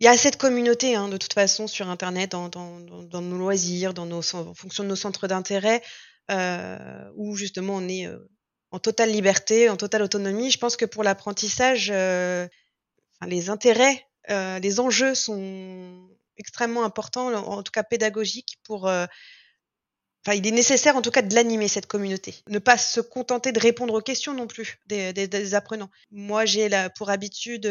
il 0.00 0.04
y 0.04 0.06
a 0.06 0.12
assez 0.12 0.30
de 0.30 0.36
communautés, 0.36 0.94
hein, 0.94 1.08
de 1.08 1.16
toute 1.16 1.32
façon, 1.32 1.66
sur 1.66 1.88
Internet, 1.88 2.30
dans, 2.30 2.48
dans, 2.48 3.20
nos 3.20 3.36
loisirs, 3.36 3.94
dans 3.94 4.06
nos, 4.06 4.22
en 4.36 4.54
fonction 4.54 4.84
de 4.84 4.88
nos 4.88 4.96
centres 4.96 5.26
d'intérêt, 5.26 5.82
euh, 6.30 7.10
où 7.16 7.36
justement 7.36 7.76
on 7.76 7.88
est 7.88 8.06
euh, 8.06 8.18
en 8.70 8.78
totale 8.78 9.10
liberté, 9.10 9.68
en 9.68 9.76
totale 9.76 10.02
autonomie. 10.02 10.50
Je 10.50 10.58
pense 10.58 10.76
que 10.76 10.84
pour 10.84 11.02
l'apprentissage, 11.02 11.90
euh, 11.92 12.46
les 13.26 13.50
intérêts, 13.50 14.06
euh, 14.30 14.58
les 14.58 14.80
enjeux 14.80 15.14
sont 15.14 16.08
extrêmement 16.36 16.84
importants, 16.84 17.32
en 17.34 17.62
tout 17.62 17.72
cas 17.72 17.82
pédagogiques, 17.82 18.58
pour 18.64 18.90
Enfin, 20.26 20.36
il 20.36 20.46
est 20.46 20.50
nécessaire 20.50 20.96
en 20.96 21.00
tout 21.00 21.12
cas 21.12 21.22
de 21.22 21.34
l'animer 21.34 21.68
cette 21.68 21.86
communauté. 21.86 22.34
Ne 22.48 22.58
pas 22.58 22.76
se 22.76 23.00
contenter 23.00 23.52
de 23.52 23.60
répondre 23.60 23.94
aux 23.94 24.02
questions 24.02 24.34
non 24.34 24.46
plus 24.46 24.78
des, 24.86 25.12
des, 25.12 25.28
des 25.28 25.54
apprenants. 25.54 25.90
Moi, 26.10 26.44
j'ai 26.44 26.68
pour 26.96 27.08
habitude 27.08 27.66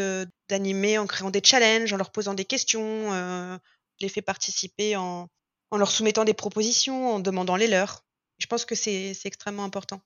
d'animer 0.49 0.97
en 0.97 1.05
créant 1.05 1.29
des 1.29 1.41
challenges, 1.43 1.93
en 1.93 1.97
leur 1.97 2.11
posant 2.11 2.33
des 2.33 2.45
questions. 2.45 3.13
Euh, 3.13 3.57
je 3.99 4.05
les 4.05 4.09
fais 4.09 4.21
participer 4.23 4.95
en, 4.95 5.27
en 5.71 5.77
leur 5.77 5.91
soumettant 5.91 6.23
des 6.23 6.33
propositions, 6.33 7.15
en 7.15 7.19
demandant 7.19 7.57
les 7.57 7.67
leurs. 7.67 8.06
Je 8.37 8.45
pense 8.47 8.65
que 8.65 8.75
c'est 8.75 9.15
extrêmement 9.25 9.63
important. 9.63 10.01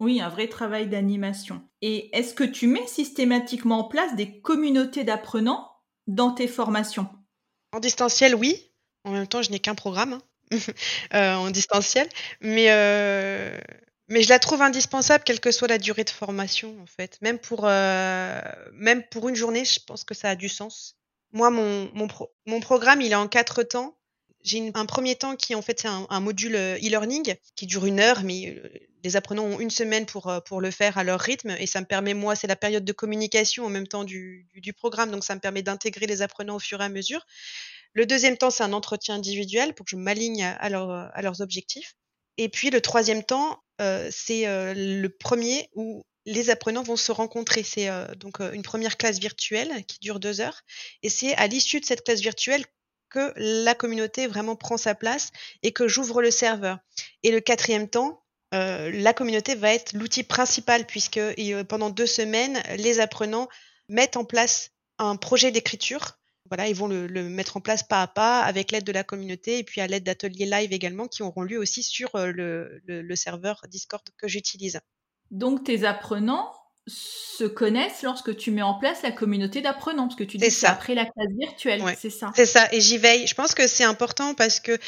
Oui, 0.00 0.20
un 0.20 0.28
vrai 0.28 0.48
travail 0.48 0.88
d'animation. 0.88 1.62
Et 1.80 2.14
est-ce 2.16 2.34
que 2.34 2.44
tu 2.44 2.66
mets 2.66 2.86
systématiquement 2.86 3.80
en 3.80 3.84
place 3.84 4.14
des 4.16 4.40
communautés 4.40 5.04
d'apprenants 5.04 5.70
dans 6.06 6.32
tes 6.32 6.48
formations? 6.48 7.08
En 7.72 7.80
distanciel, 7.80 8.34
oui. 8.34 8.72
En 9.04 9.12
même 9.12 9.26
temps, 9.26 9.42
je 9.42 9.50
n'ai 9.50 9.60
qu'un 9.60 9.74
programme 9.74 10.14
hein, 10.14 10.58
euh, 11.14 11.34
en 11.34 11.50
distanciel. 11.50 12.08
Mais, 12.40 12.70
euh, 12.70 13.58
mais 14.08 14.22
je 14.22 14.28
la 14.28 14.38
trouve 14.38 14.62
indispensable, 14.62 15.24
quelle 15.24 15.40
que 15.40 15.52
soit 15.52 15.68
la 15.68 15.78
durée 15.78 16.04
de 16.04 16.10
formation, 16.10 16.76
en 16.82 16.86
fait. 16.86 17.18
Même 17.22 17.38
pour, 17.38 17.64
euh, 17.64 18.40
même 18.72 19.04
pour 19.10 19.28
une 19.28 19.36
journée, 19.36 19.64
je 19.64 19.80
pense 19.86 20.04
que 20.04 20.14
ça 20.14 20.30
a 20.30 20.34
du 20.36 20.48
sens. 20.48 20.96
Moi, 21.32 21.50
mon, 21.50 21.90
mon, 21.94 22.08
mon 22.46 22.60
programme, 22.60 23.00
il 23.00 23.12
est 23.12 23.16
en 23.16 23.28
quatre 23.28 23.62
temps. 23.62 23.96
J'ai 24.44 24.70
un 24.74 24.84
premier 24.84 25.16
temps 25.16 25.36
qui 25.36 25.54
en 25.54 25.62
fait 25.62 25.80
c'est 25.80 25.88
un, 25.88 26.20
module 26.20 26.54
euh, 26.54 26.76
e-learning 26.76 27.34
qui 27.56 27.66
dure 27.66 27.86
une 27.86 27.98
heure, 27.98 28.22
mais 28.22 28.50
euh, 28.50 28.68
les 29.02 29.16
apprenants 29.16 29.44
ont 29.44 29.58
une 29.58 29.70
semaine 29.70 30.04
pour, 30.04 30.28
euh, 30.28 30.40
pour 30.40 30.60
le 30.60 30.70
faire 30.70 30.98
à 30.98 31.04
leur 31.04 31.18
rythme 31.18 31.56
et 31.58 31.66
ça 31.66 31.80
me 31.80 31.86
permet, 31.86 32.12
moi, 32.12 32.36
c'est 32.36 32.46
la 32.46 32.54
période 32.54 32.84
de 32.84 32.92
communication 32.92 33.64
en 33.64 33.70
même 33.70 33.88
temps 33.88 34.04
du, 34.04 34.46
du, 34.54 34.72
programme, 34.74 35.10
donc 35.10 35.24
ça 35.24 35.34
me 35.34 35.40
permet 35.40 35.62
d'intégrer 35.62 36.06
les 36.06 36.20
apprenants 36.20 36.56
au 36.56 36.60
fur 36.60 36.82
et 36.82 36.84
à 36.84 36.90
mesure. 36.90 37.24
Le 37.94 38.04
deuxième 38.04 38.36
temps, 38.36 38.50
c'est 38.50 38.62
un 38.62 38.74
entretien 38.74 39.14
individuel 39.14 39.72
pour 39.72 39.86
que 39.86 39.90
je 39.90 39.96
m'aligne 39.96 40.44
à, 40.44 40.52
à 40.56 41.22
leurs 41.22 41.40
objectifs. 41.40 41.94
Et 42.36 42.50
puis 42.50 42.68
le 42.68 42.80
troisième 42.82 43.22
temps, 43.22 43.62
c'est 44.10 44.44
le 44.74 45.08
premier 45.08 45.70
où 45.74 46.02
les 46.26 46.50
apprenants 46.50 46.82
vont 46.82 46.96
se 46.96 47.12
rencontrer. 47.12 47.62
C'est 47.62 47.88
donc 48.16 48.40
une 48.40 48.62
première 48.62 48.96
classe 48.96 49.20
virtuelle 49.20 49.84
qui 49.86 50.00
dure 50.00 50.18
deux 50.18 50.40
heures. 50.40 50.62
Et 51.04 51.08
c'est 51.08 51.36
à 51.36 51.46
l'issue 51.46 51.78
de 51.78 51.84
cette 51.84 52.02
classe 52.02 52.20
virtuelle 52.20 52.64
que 53.10 53.32
la 53.36 53.74
communauté 53.74 54.26
vraiment 54.26 54.56
prend 54.56 54.76
sa 54.76 54.94
place 54.94 55.30
et 55.62 55.72
que 55.72 55.88
j'ouvre 55.88 56.22
le 56.22 56.30
serveur. 56.30 56.78
Et 57.22 57.30
le 57.30 57.40
quatrième 57.40 57.88
temps, 57.88 58.22
euh, 58.54 58.90
la 58.92 59.12
communauté 59.12 59.54
va 59.54 59.72
être 59.72 59.92
l'outil 59.92 60.22
principal 60.22 60.86
puisque 60.86 61.20
pendant 61.68 61.90
deux 61.90 62.06
semaines, 62.06 62.62
les 62.76 63.00
apprenants 63.00 63.48
mettent 63.88 64.16
en 64.16 64.24
place 64.24 64.70
un 64.98 65.16
projet 65.16 65.50
d'écriture. 65.50 66.18
Voilà, 66.50 66.68
ils 66.68 66.74
vont 66.74 66.88
le, 66.88 67.08
mettre 67.28 67.56
en 67.56 67.60
place 67.60 67.82
pas 67.82 68.02
à 68.02 68.06
pas 68.06 68.40
avec 68.40 68.70
l'aide 68.70 68.84
de 68.84 68.92
la 68.92 69.02
communauté 69.02 69.58
et 69.58 69.64
puis 69.64 69.80
à 69.80 69.86
l'aide 69.86 70.04
d'ateliers 70.04 70.46
live 70.46 70.72
également 70.72 71.08
qui 71.08 71.22
auront 71.22 71.42
lieu 71.42 71.58
aussi 71.58 71.82
sur 71.82 72.14
euh, 72.16 72.32
le 72.34 73.16
serveur 73.16 73.62
Discord 73.68 74.02
que 74.18 74.28
j'utilise. 74.28 74.80
Donc 75.30 75.64
tes 75.64 75.84
apprenants 75.84 76.52
se 76.86 77.44
connaissent 77.44 78.02
lorsque 78.02 78.36
tu 78.36 78.50
mets 78.50 78.62
en 78.62 78.74
place 78.74 79.02
la 79.02 79.10
communauté 79.10 79.62
d'apprenants, 79.62 80.06
parce 80.06 80.18
que 80.18 80.24
tu 80.24 80.36
dis 80.36 80.50
ça. 80.50 80.70
après 80.70 80.94
la 80.94 81.04
classe 81.04 81.32
virtuelle, 81.38 81.82
c'est 81.98 82.10
ça. 82.10 82.32
C'est 82.34 82.46
ça, 82.46 82.68
et 82.72 82.80
j'y 82.80 82.98
veille. 82.98 83.26
Je 83.26 83.34
pense 83.34 83.54
que 83.54 83.66
c'est 83.66 83.84
important 83.84 84.34
parce 84.34 84.60
que 84.60 84.78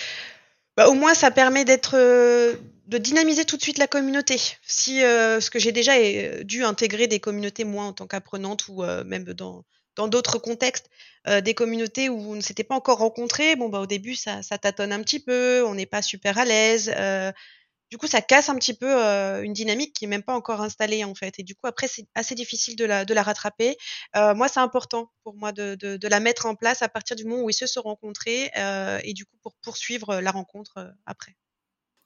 bah, 0.76 0.88
au 0.88 0.94
moins 0.94 1.14
ça 1.14 1.30
permet 1.30 1.64
d'être 1.64 1.96
euh, 1.96 2.54
de 2.86 2.98
dynamiser 2.98 3.44
tout 3.44 3.56
de 3.56 3.62
suite 3.62 3.78
la 3.78 3.86
communauté. 3.86 4.36
Si 4.66 5.02
euh, 5.02 5.40
ce 5.40 5.50
que 5.50 5.58
j'ai 5.58 5.72
déjà 5.72 5.94
euh, 5.96 6.42
dû 6.44 6.64
intégrer 6.64 7.06
des 7.06 7.18
communautés 7.18 7.64
moi 7.64 7.84
en 7.84 7.92
tant 7.92 8.06
qu'apprenante 8.06 8.68
ou 8.68 8.82
même 8.82 9.24
dans 9.24 9.64
dans 9.96 10.08
d'autres 10.08 10.36
contextes, 10.36 10.90
des 11.42 11.54
communautés 11.54 12.10
où 12.10 12.32
on 12.32 12.34
ne 12.34 12.42
s'était 12.42 12.64
pas 12.64 12.74
encore 12.74 12.98
rencontrés, 12.98 13.56
bon 13.56 13.70
bah 13.70 13.80
au 13.80 13.86
début 13.86 14.14
ça, 14.14 14.42
ça 14.42 14.58
tâtonne 14.58 14.92
un 14.92 15.00
petit 15.00 15.20
peu, 15.20 15.64
on 15.66 15.74
n'est 15.74 15.86
pas 15.86 16.02
super 16.02 16.36
à 16.36 16.44
l'aise 16.44 16.94
du 17.90 17.98
coup, 17.98 18.06
ça 18.06 18.20
casse 18.20 18.48
un 18.48 18.56
petit 18.56 18.74
peu 18.74 18.92
une 19.44 19.52
dynamique 19.52 19.92
qui 19.92 20.04
est 20.04 20.08
même 20.08 20.22
pas 20.22 20.34
encore 20.34 20.60
installée 20.60 21.04
en 21.04 21.14
fait. 21.14 21.38
Et 21.38 21.42
du 21.42 21.54
coup, 21.54 21.66
après, 21.66 21.88
c'est 21.88 22.06
assez 22.14 22.34
difficile 22.34 22.76
de 22.76 22.84
la, 22.84 23.22
rattraper. 23.22 23.76
moi, 24.14 24.48
c'est 24.48 24.60
important 24.60 25.10
pour 25.22 25.36
moi 25.36 25.52
de, 25.52 26.08
la 26.08 26.20
mettre 26.20 26.46
en 26.46 26.54
place 26.54 26.82
à 26.82 26.88
partir 26.88 27.16
du 27.16 27.24
moment 27.24 27.42
où 27.42 27.50
ils 27.50 27.54
se 27.54 27.66
sont 27.66 27.82
rencontrés 27.82 28.50
et 29.04 29.12
du 29.12 29.24
coup 29.24 29.36
pour 29.42 29.54
poursuivre 29.62 30.20
la 30.20 30.30
rencontre 30.30 30.94
après. 31.06 31.36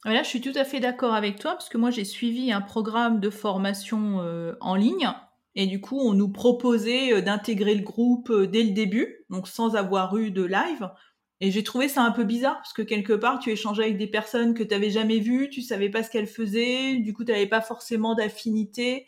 Là, 0.05 0.23
je 0.23 0.29
suis 0.29 0.41
tout 0.41 0.53
à 0.55 0.65
fait 0.65 0.81
d'accord 0.81 1.15
avec 1.15 1.39
toi 1.39 1.53
parce 1.53 1.69
que 1.69 1.79
moi, 1.79 1.91
j'ai 1.91 2.05
suivi 2.05 2.53
un 2.53 2.61
programme 2.61 3.21
de 3.21 3.31
formation 3.31 4.57
en 4.61 4.75
ligne 4.75 5.11
et 5.55 5.67
du 5.67 5.81
coup, 5.81 5.99
on 5.99 6.13
nous 6.13 6.31
proposait 6.31 7.23
d'intégrer 7.23 7.75
le 7.75 7.83
groupe 7.83 8.33
dès 8.33 8.63
le 8.63 8.71
début, 8.71 9.25
donc 9.31 9.49
sans 9.49 9.75
avoir 9.75 10.17
eu 10.17 10.31
de 10.31 10.45
live. 10.45 10.91
Et 11.41 11.51
j'ai 11.51 11.65
trouvé 11.65 11.89
ça 11.89 12.03
un 12.03 12.11
peu 12.11 12.25
bizarre 12.25 12.57
parce 12.57 12.73
que 12.75 12.83
quelque 12.83 13.15
part, 13.15 13.39
tu 13.39 13.51
échangeais 13.51 13.85
avec 13.85 13.97
des 13.97 14.07
personnes 14.07 14.55
que 14.55 14.63
tu 14.63 14.75
n'avais 14.75 14.91
jamais 14.91 15.21
vues, 15.21 15.49
tu 15.49 15.63
savais 15.63 15.89
pas 15.89 16.03
ce 16.03 16.11
qu'elles 16.11 16.27
faisaient, 16.27 16.97
du 16.97 17.15
coup, 17.15 17.25
tu 17.25 17.33
n'avais 17.33 17.47
pas 17.47 17.63
forcément 17.63 18.15
d'affinité. 18.15 19.07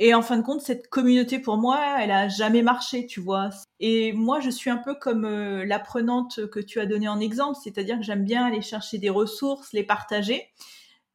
Et 0.00 0.14
en 0.14 0.22
fin 0.22 0.36
de 0.36 0.42
compte, 0.42 0.60
cette 0.60 0.88
communauté 0.88 1.38
pour 1.40 1.56
moi, 1.56 1.80
elle 2.00 2.12
a 2.12 2.28
jamais 2.28 2.62
marché, 2.62 3.06
tu 3.06 3.20
vois. 3.20 3.50
Et 3.80 4.12
moi, 4.12 4.40
je 4.40 4.50
suis 4.50 4.70
un 4.70 4.76
peu 4.76 4.94
comme 4.94 5.24
euh, 5.24 5.64
l'apprenante 5.64 6.46
que 6.50 6.60
tu 6.60 6.78
as 6.80 6.86
donnée 6.86 7.08
en 7.08 7.20
exemple, 7.20 7.58
c'est-à-dire 7.62 7.96
que 7.96 8.04
j'aime 8.04 8.24
bien 8.24 8.46
aller 8.46 8.62
chercher 8.62 8.98
des 8.98 9.10
ressources, 9.10 9.72
les 9.72 9.82
partager. 9.82 10.50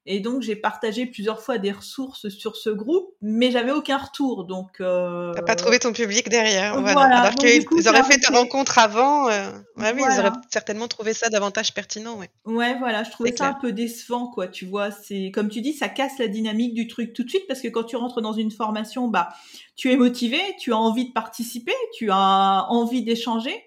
Et 0.06 0.20
donc, 0.20 0.42
j'ai 0.42 0.58
partagé 0.58 1.06
plusieurs 1.06 1.42
fois 1.42 1.58
des 1.58 1.72
ressources 1.72 2.28
sur 2.28 2.58
ce 2.58 2.70
groupe, 2.70 3.14
mais 3.22 3.52
j'avais 3.52 3.72
aucun 3.72 3.98
retour. 3.98 4.44
Donc, 4.44 4.82
euh... 4.82 5.32
t'as 5.34 5.44
pas 5.44 5.56
trouvé 5.56 5.80
ton 5.80 5.94
public 5.94 6.28
derrière. 6.28 6.80
Voilà. 6.82 7.22
Alors 7.22 7.36
qu'ils 7.36 7.88
auraient 7.88 8.04
fait 8.04 8.18
ta 8.18 8.34
rencontre 8.34 8.80
avant, 8.80 9.30
euh... 9.30 9.50
ouais, 9.78 9.94
oui, 9.96 10.02
ils 10.06 10.20
auraient 10.20 10.36
certainement 10.52 10.90
trouvé 10.90 11.14
ça 11.14 11.30
davantage 11.30 11.74
pertinent. 11.74 12.18
Ouais, 12.18 12.30
ouais 12.46 12.78
voilà, 12.80 13.04
je 13.04 13.12
trouvais 13.12 13.34
ça 13.34 13.48
un 13.48 13.54
peu 13.54 13.72
décevant, 13.72 14.28
quoi. 14.28 14.50
Tu 14.50 14.66
vois, 14.66 14.92
c'est 14.92 15.32
comme 15.34 15.48
tu 15.48 15.62
dis, 15.62 15.72
ça 15.74 15.88
casse 15.88 16.20
la 16.20 16.28
dynamique 16.28 16.74
du 16.74 16.88
truc 16.88 17.14
tout 17.14 17.24
de 17.24 17.30
suite 17.30 17.48
parce 17.48 17.62
que 17.62 17.70
quand 17.70 17.84
tu 17.84 17.96
rentres 17.96 18.22
dans 18.22 18.34
une 18.34 18.52
formation, 18.52 19.08
bah, 19.08 19.30
tu 19.78 19.90
es 19.90 19.96
motivé, 19.96 20.40
tu 20.60 20.74
as 20.74 20.78
envie 20.78 21.08
de 21.08 21.14
participer, 21.14 21.74
tu 21.94 22.10
as 22.12 22.66
envie 22.70 23.04
d'échanger. 23.04 23.64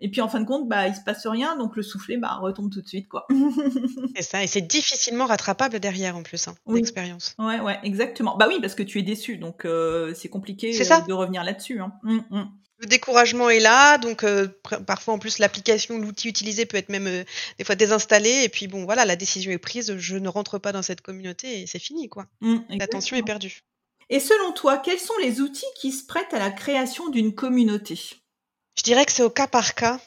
Et 0.00 0.10
puis 0.10 0.20
en 0.20 0.28
fin 0.28 0.40
de 0.40 0.46
compte, 0.46 0.68
bah 0.68 0.88
il 0.88 0.94
se 0.94 1.00
passe 1.00 1.26
rien, 1.26 1.56
donc 1.56 1.74
le 1.74 1.82
soufflet 1.82 2.18
bah 2.18 2.34
retombe 2.40 2.70
tout 2.70 2.82
de 2.82 2.88
suite 2.88 3.08
quoi. 3.08 3.26
c'est 4.16 4.22
ça, 4.22 4.42
et 4.42 4.46
c'est 4.46 4.60
difficilement 4.60 5.26
rattrapable 5.26 5.80
derrière 5.80 6.16
en 6.16 6.22
plus, 6.22 6.48
hein, 6.48 6.54
l'expérience. 6.66 7.34
Ouais 7.38 7.60
ouais 7.60 7.78
exactement. 7.82 8.36
Bah 8.36 8.46
oui 8.48 8.58
parce 8.60 8.74
que 8.74 8.82
tu 8.82 8.98
es 8.98 9.02
déçu, 9.02 9.38
donc 9.38 9.64
euh, 9.64 10.12
c'est 10.14 10.28
compliqué 10.28 10.78
euh, 10.78 11.00
de 11.06 11.12
revenir 11.12 11.44
là-dessus. 11.44 11.80
Hein. 11.80 11.92
Mmh, 12.02 12.18
mmh. 12.30 12.44
Le 12.78 12.86
découragement 12.86 13.48
est 13.48 13.60
là, 13.60 13.96
donc 13.96 14.22
euh, 14.22 14.48
parfois 14.86 15.14
en 15.14 15.18
plus 15.18 15.38
l'application, 15.38 15.98
l'outil 15.98 16.28
utilisé 16.28 16.66
peut 16.66 16.76
être 16.76 16.90
même 16.90 17.24
des 17.58 17.64
fois 17.64 17.74
désinstallé, 17.74 18.42
et 18.44 18.50
puis 18.50 18.68
bon 18.68 18.84
voilà, 18.84 19.06
la 19.06 19.16
décision 19.16 19.50
est 19.50 19.58
prise, 19.58 19.96
je 19.96 20.16
ne 20.18 20.28
rentre 20.28 20.58
pas 20.58 20.72
dans 20.72 20.82
cette 20.82 21.00
communauté 21.00 21.62
et 21.62 21.66
c'est 21.66 21.78
fini 21.78 22.10
quoi. 22.10 22.26
Mmh, 22.42 22.56
L'attention 22.78 23.16
est 23.16 23.22
perdue. 23.22 23.62
Et 24.10 24.20
selon 24.20 24.52
toi, 24.52 24.76
quels 24.76 25.00
sont 25.00 25.16
les 25.22 25.40
outils 25.40 25.64
qui 25.74 25.90
se 25.90 26.04
prêtent 26.04 26.34
à 26.34 26.38
la 26.38 26.50
création 26.50 27.08
d'une 27.08 27.34
communauté? 27.34 27.98
Je 28.76 28.82
dirais 28.82 29.04
que 29.04 29.12
c'est 29.12 29.22
au 29.22 29.30
cas 29.30 29.46
par 29.46 29.74
cas. 29.74 30.00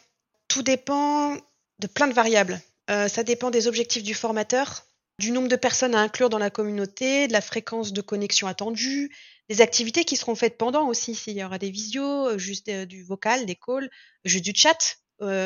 Tout 0.48 0.62
dépend 0.62 1.36
de 1.80 1.88
plein 1.88 2.08
de 2.08 2.14
variables. 2.14 2.62
Euh, 2.90 3.08
ça 3.08 3.24
dépend 3.24 3.52
des 3.52 3.68
objectifs 3.68 4.04
du 4.04 4.14
formateur, 4.14 4.84
du 5.20 5.32
nombre 5.32 5.48
de 5.48 5.56
personnes 5.56 5.96
à 5.96 6.00
inclure 6.00 6.30
dans 6.30 6.38
la 6.38 6.50
communauté, 6.50 7.28
de 7.28 7.34
la 7.34 7.42
fréquence 7.42 7.94
de 7.94 8.02
connexion 8.02 8.48
attendue, 8.48 9.16
des 9.48 9.62
activités 9.62 10.06
qui 10.06 10.16
seront 10.16 10.36
faites 10.36 10.58
pendant 10.58 10.88
aussi, 10.88 11.16
s'il 11.16 11.38
y 11.38 11.44
aura 11.44 11.58
des 11.58 11.70
visios, 11.70 12.30
euh, 12.30 12.38
juste 12.38 12.70
euh, 12.70 12.86
du 12.86 13.04
vocal, 13.04 13.46
des 13.46 13.56
calls, 13.56 13.90
juste 14.26 14.46
du 14.46 14.54
chat, 14.56 14.98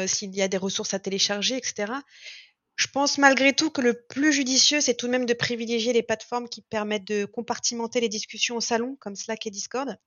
s'il 0.06 0.36
y 0.36 0.42
a 0.42 0.48
des 0.48 0.58
ressources 0.58 0.94
à 0.94 1.00
télécharger, 1.00 1.58
etc. 1.58 1.92
Je 2.76 2.88
pense 2.88 3.18
malgré 3.18 3.54
tout 3.54 3.70
que 3.70 3.82
le 3.82 3.94
plus 3.94 4.34
judicieux, 4.34 4.82
c'est 4.82 4.96
tout 4.96 5.08
de 5.08 5.12
même 5.12 5.26
de 5.26 5.34
privilégier 5.34 5.94
les 5.94 6.04
plateformes 6.04 6.50
qui 6.50 6.62
permettent 6.62 7.08
de 7.08 7.26
compartimenter 7.26 8.00
les 8.00 8.10
discussions 8.10 8.56
au 8.56 8.62
salon, 8.62 8.98
comme 9.00 9.16
Slack 9.16 9.48
et 9.48 9.52
Discord. 9.52 9.98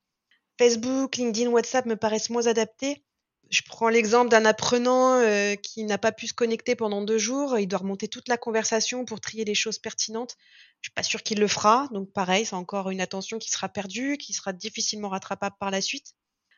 Facebook, 0.59 1.17
LinkedIn, 1.17 1.51
WhatsApp 1.51 1.87
me 1.87 1.97
paraissent 1.97 2.31
moins 2.31 2.47
adaptés. 2.47 3.05
Je 3.49 3.63
prends 3.63 3.89
l'exemple 3.89 4.29
d'un 4.29 4.45
apprenant 4.45 5.15
euh, 5.15 5.55
qui 5.55 5.85
n'a 5.85 5.99
pas 5.99 6.11
pu 6.11 6.27
se 6.27 6.35
connecter 6.35 6.75
pendant 6.75 7.03
deux 7.03 7.19
jours. 7.19 7.59
Il 7.59 7.69
doit 7.69 7.79
remonter 7.79 8.09
toute 8.09 8.27
la 8.29 8.37
conversation 8.37 9.05
pour 9.05 9.21
trier 9.21 9.45
les 9.45 9.55
choses 9.55 9.79
pertinentes. 9.79 10.37
Je 10.81 10.89
suis 10.89 10.95
pas 10.95 11.05
sûre 11.05 11.23
qu'il 11.23 11.39
le 11.39 11.47
fera. 11.47 11.89
Donc 11.93 12.13
pareil, 12.13 12.45
c'est 12.45 12.57
encore 12.57 12.91
une 12.91 13.01
attention 13.01 13.39
qui 13.39 13.51
sera 13.51 13.69
perdue, 13.69 14.17
qui 14.19 14.33
sera 14.33 14.53
difficilement 14.53 15.11
rattrapable 15.11 15.57
par 15.61 15.71
la 15.71 15.81
suite. 15.81 16.15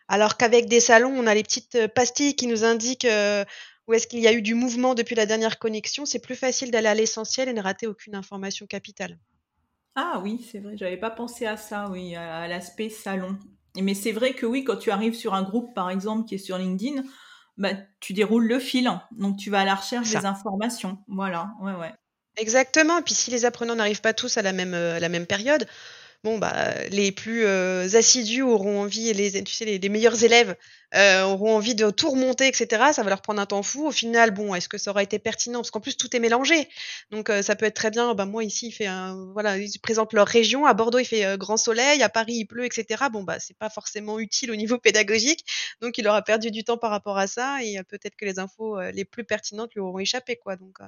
Alors 0.09 0.38
qu'avec 0.38 0.66
des 0.66 0.80
salons, 0.80 1.12
on 1.14 1.26
a 1.26 1.35
les 1.35 1.42
petites 1.42 1.75
euh, 1.75 1.88
pastilles 1.88 2.35
qui 2.35 2.47
nous 2.47 2.64
indiquent 2.64 3.04
euh, 3.04 3.45
où 3.87 3.92
est-ce 3.92 4.07
qu'il 4.07 4.21
y 4.21 4.26
a 4.26 4.33
eu 4.33 4.40
du 4.40 4.54
mouvement 4.54 4.95
depuis 4.95 5.14
la 5.14 5.26
dernière 5.26 5.59
connexion. 5.59 6.07
C'est 6.07 6.18
plus 6.21 6.37
facile 6.37 6.71
d'aller 6.71 6.88
à 6.88 6.95
l'essentiel 6.95 7.50
et 7.50 7.52
ne 7.52 7.61
rater 7.61 7.87
aucune 7.87 8.14
information 8.14 8.66
capitale. 8.66 9.18
Ah 9.95 10.21
oui, 10.23 10.47
c'est 10.50 10.61
vrai, 10.61 10.76
j'avais 10.76 10.97
pas 10.97 11.11
pensé 11.11 11.45
à 11.45 11.57
ça, 11.57 11.88
oui, 11.90 12.14
à 12.14 12.47
l'aspect 12.47 12.88
salon. 12.88 13.37
Mais 13.82 13.94
c'est 13.94 14.12
vrai 14.12 14.32
que 14.32 14.47
oui, 14.47 14.64
quand 14.64 14.76
tu 14.76 14.90
arrives 14.90 15.14
sur 15.14 15.35
un 15.35 15.42
groupe, 15.42 15.75
par 15.75 15.90
exemple, 15.90 16.28
qui 16.28 16.35
est 16.35 16.38
sur 16.38 16.58
LinkedIn, 16.58 17.02
bah, 17.56 17.70
tu 18.00 18.12
déroules 18.12 18.47
le 18.47 18.58
fil. 18.58 18.90
Donc, 19.12 19.37
tu 19.37 19.50
vas 19.50 19.61
à 19.61 19.64
la 19.64 19.75
recherche 19.75 20.11
des 20.11 20.26
informations. 20.26 20.99
Voilà, 21.08 21.50
ouais, 21.61 21.75
ouais. 21.75 21.92
Exactement. 22.37 22.99
Et 22.99 23.02
puis, 23.02 23.14
si 23.14 23.30
les 23.30 23.44
apprenants 23.44 23.75
n'arrivent 23.75 24.00
pas 24.00 24.14
tous 24.14 24.37
à 24.38 24.42
la 24.42 24.52
même, 24.52 24.75
euh, 24.75 24.97
à 24.97 25.00
la 25.00 25.08
même 25.08 25.26
période, 25.26 25.66
bon 26.25 26.39
bah 26.39 26.75
les 26.91 27.13
plus 27.13 27.45
euh, 27.45 27.89
assidus 27.95 28.43
auront 28.43 28.83
envie, 28.83 29.13
les 29.13 29.43
tu 29.45 29.53
sais 29.53 29.65
les, 29.65 29.89
meilleurs 29.89 30.25
élèves 30.25 30.57
euh, 30.95 31.23
auront 31.23 31.55
envie 31.57 31.75
de 31.75 31.91
tout 31.91 32.11
remonter, 32.11 32.49
etc. 32.49 32.93
Ça 32.93 33.03
va 33.03 33.11
leur 33.11 33.23
prendre 33.23 33.41
un 33.41 33.47
temps 33.47 33.63
fou. 33.63 33.87
Au 33.87 33.93
final, 33.93 34.33
bon, 34.33 34.55
est-ce 34.55 34.69
que 34.69 34.79
ça 34.79 34.91
aura 34.91 35.03
été 35.03 35.19
pertinent? 35.19 35.61
Parce 35.61 35.71
qu'en 35.71 35.81
plus 35.81 35.97
tout 35.97 36.15
est 36.17 36.19
mélangé, 36.19 36.69
donc 37.11 37.31
euh, 37.31 37.43
ça 37.43 37.57
peut 37.57 37.67
être 37.67 37.77
très 37.77 37.91
bien. 37.91 38.15
Bah 38.15 38.25
moi 38.25 38.43
ici, 38.43 38.69
il 38.69 38.73
fait 38.73 38.87
un, 38.87 39.31
voilà, 39.33 39.59
ils 39.59 39.79
présentent 39.81 40.13
leur 40.13 40.27
région. 40.27 40.67
À 40.67 40.75
Bordeaux, 40.75 40.99
il 40.99 41.05
fait 41.05 41.39
grand 41.39 41.57
soleil. 41.57 42.03
À 42.03 42.09
Paris, 42.09 42.35
il 42.35 42.47
pleut, 42.47 42.65
etc. 42.65 43.05
Bon 43.13 43.23
bah 43.23 43.39
c'est 43.39 43.57
pas 43.57 43.71
forcément 43.71 44.19
utile 44.19 44.51
au 44.51 44.57
niveau 44.57 44.79
pédagogique, 44.89 45.45
donc 45.81 45.99
il 45.99 46.09
aura 46.09 46.23
perdu 46.23 46.51
du 46.51 46.65
temps 46.65 46.79
par 46.79 46.91
rapport 46.91 47.19
à 47.19 47.27
ça 47.27 47.63
et 47.63 47.81
peut-être 47.85 48.17
que 48.17 48.25
les 48.25 48.39
infos 48.39 48.81
les 48.93 49.05
plus 49.05 49.25
pertinentes 49.25 49.75
lui 49.75 49.81
auront 49.81 49.99
échappé, 50.01 50.37
quoi. 50.37 50.57
Donc 50.57 50.79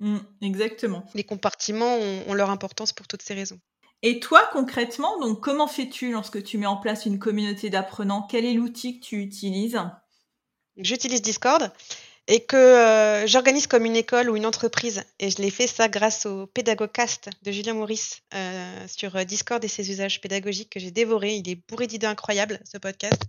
mmh, 0.00 0.18
exactement. 0.42 1.04
Les 1.14 1.24
compartiments 1.24 1.96
ont 1.96 2.34
leur 2.34 2.50
importance 2.50 2.92
pour 2.92 3.06
toutes 3.06 3.22
ces 3.22 3.34
raisons. 3.34 3.60
Et 4.02 4.20
toi, 4.20 4.48
concrètement, 4.52 5.18
donc 5.18 5.40
comment 5.40 5.66
fais-tu 5.66 6.12
lorsque 6.12 6.42
tu 6.42 6.56
mets 6.56 6.66
en 6.66 6.76
place 6.76 7.04
une 7.04 7.18
communauté 7.18 7.68
d'apprenants? 7.68 8.26
Quel 8.30 8.44
est 8.44 8.54
l'outil 8.54 9.00
que 9.00 9.04
tu 9.04 9.20
utilises? 9.20 9.80
J'utilise 10.76 11.20
Discord 11.20 11.72
et 12.28 12.40
que 12.40 12.56
euh, 12.56 13.26
j'organise 13.26 13.66
comme 13.66 13.86
une 13.86 13.96
école 13.96 14.30
ou 14.30 14.36
une 14.36 14.46
entreprise. 14.46 15.02
Et 15.18 15.30
je 15.30 15.38
l'ai 15.38 15.50
fait 15.50 15.66
ça 15.66 15.88
grâce 15.88 16.26
au 16.26 16.46
Pédagogcast 16.46 17.30
de 17.42 17.50
Julien 17.50 17.74
Maurice 17.74 18.20
euh, 18.34 18.86
sur 18.86 19.16
euh, 19.16 19.24
Discord 19.24 19.64
et 19.64 19.68
ses 19.68 19.90
usages 19.90 20.20
pédagogiques 20.20 20.70
que 20.70 20.78
j'ai 20.78 20.90
dévoré. 20.90 21.34
Il 21.34 21.48
est 21.48 21.58
bourré 21.68 21.86
d'idées 21.86 22.06
incroyables, 22.06 22.60
ce 22.70 22.78
podcast. 22.78 23.20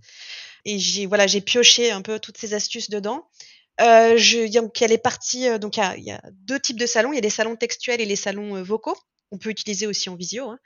Et 0.66 0.78
j'ai 0.78 1.06
voilà, 1.06 1.26
j'ai 1.26 1.40
pioché 1.40 1.90
un 1.90 2.02
peu 2.02 2.20
toutes 2.20 2.38
ces 2.38 2.54
astuces 2.54 2.90
dedans. 2.90 3.26
donc 3.78 4.80
il 4.80 4.80
y 4.80 4.84
a 4.84 4.86
les 4.86 4.98
parties, 4.98 5.58
donc 5.58 5.78
il 5.78 6.04
y 6.04 6.12
a, 6.12 6.20
deux 6.32 6.60
types 6.60 6.78
de 6.78 6.86
salons. 6.86 7.12
Il 7.12 7.16
y 7.16 7.18
a 7.18 7.22
les 7.22 7.30
salons 7.30 7.56
textuels 7.56 8.02
et 8.02 8.06
les 8.06 8.16
salons 8.16 8.62
vocaux 8.62 8.96
on 9.30 9.38
peut 9.38 9.50
utiliser 9.50 9.86
aussi 9.86 10.08
en 10.08 10.16
visio. 10.16 10.48
Hein. 10.48 10.58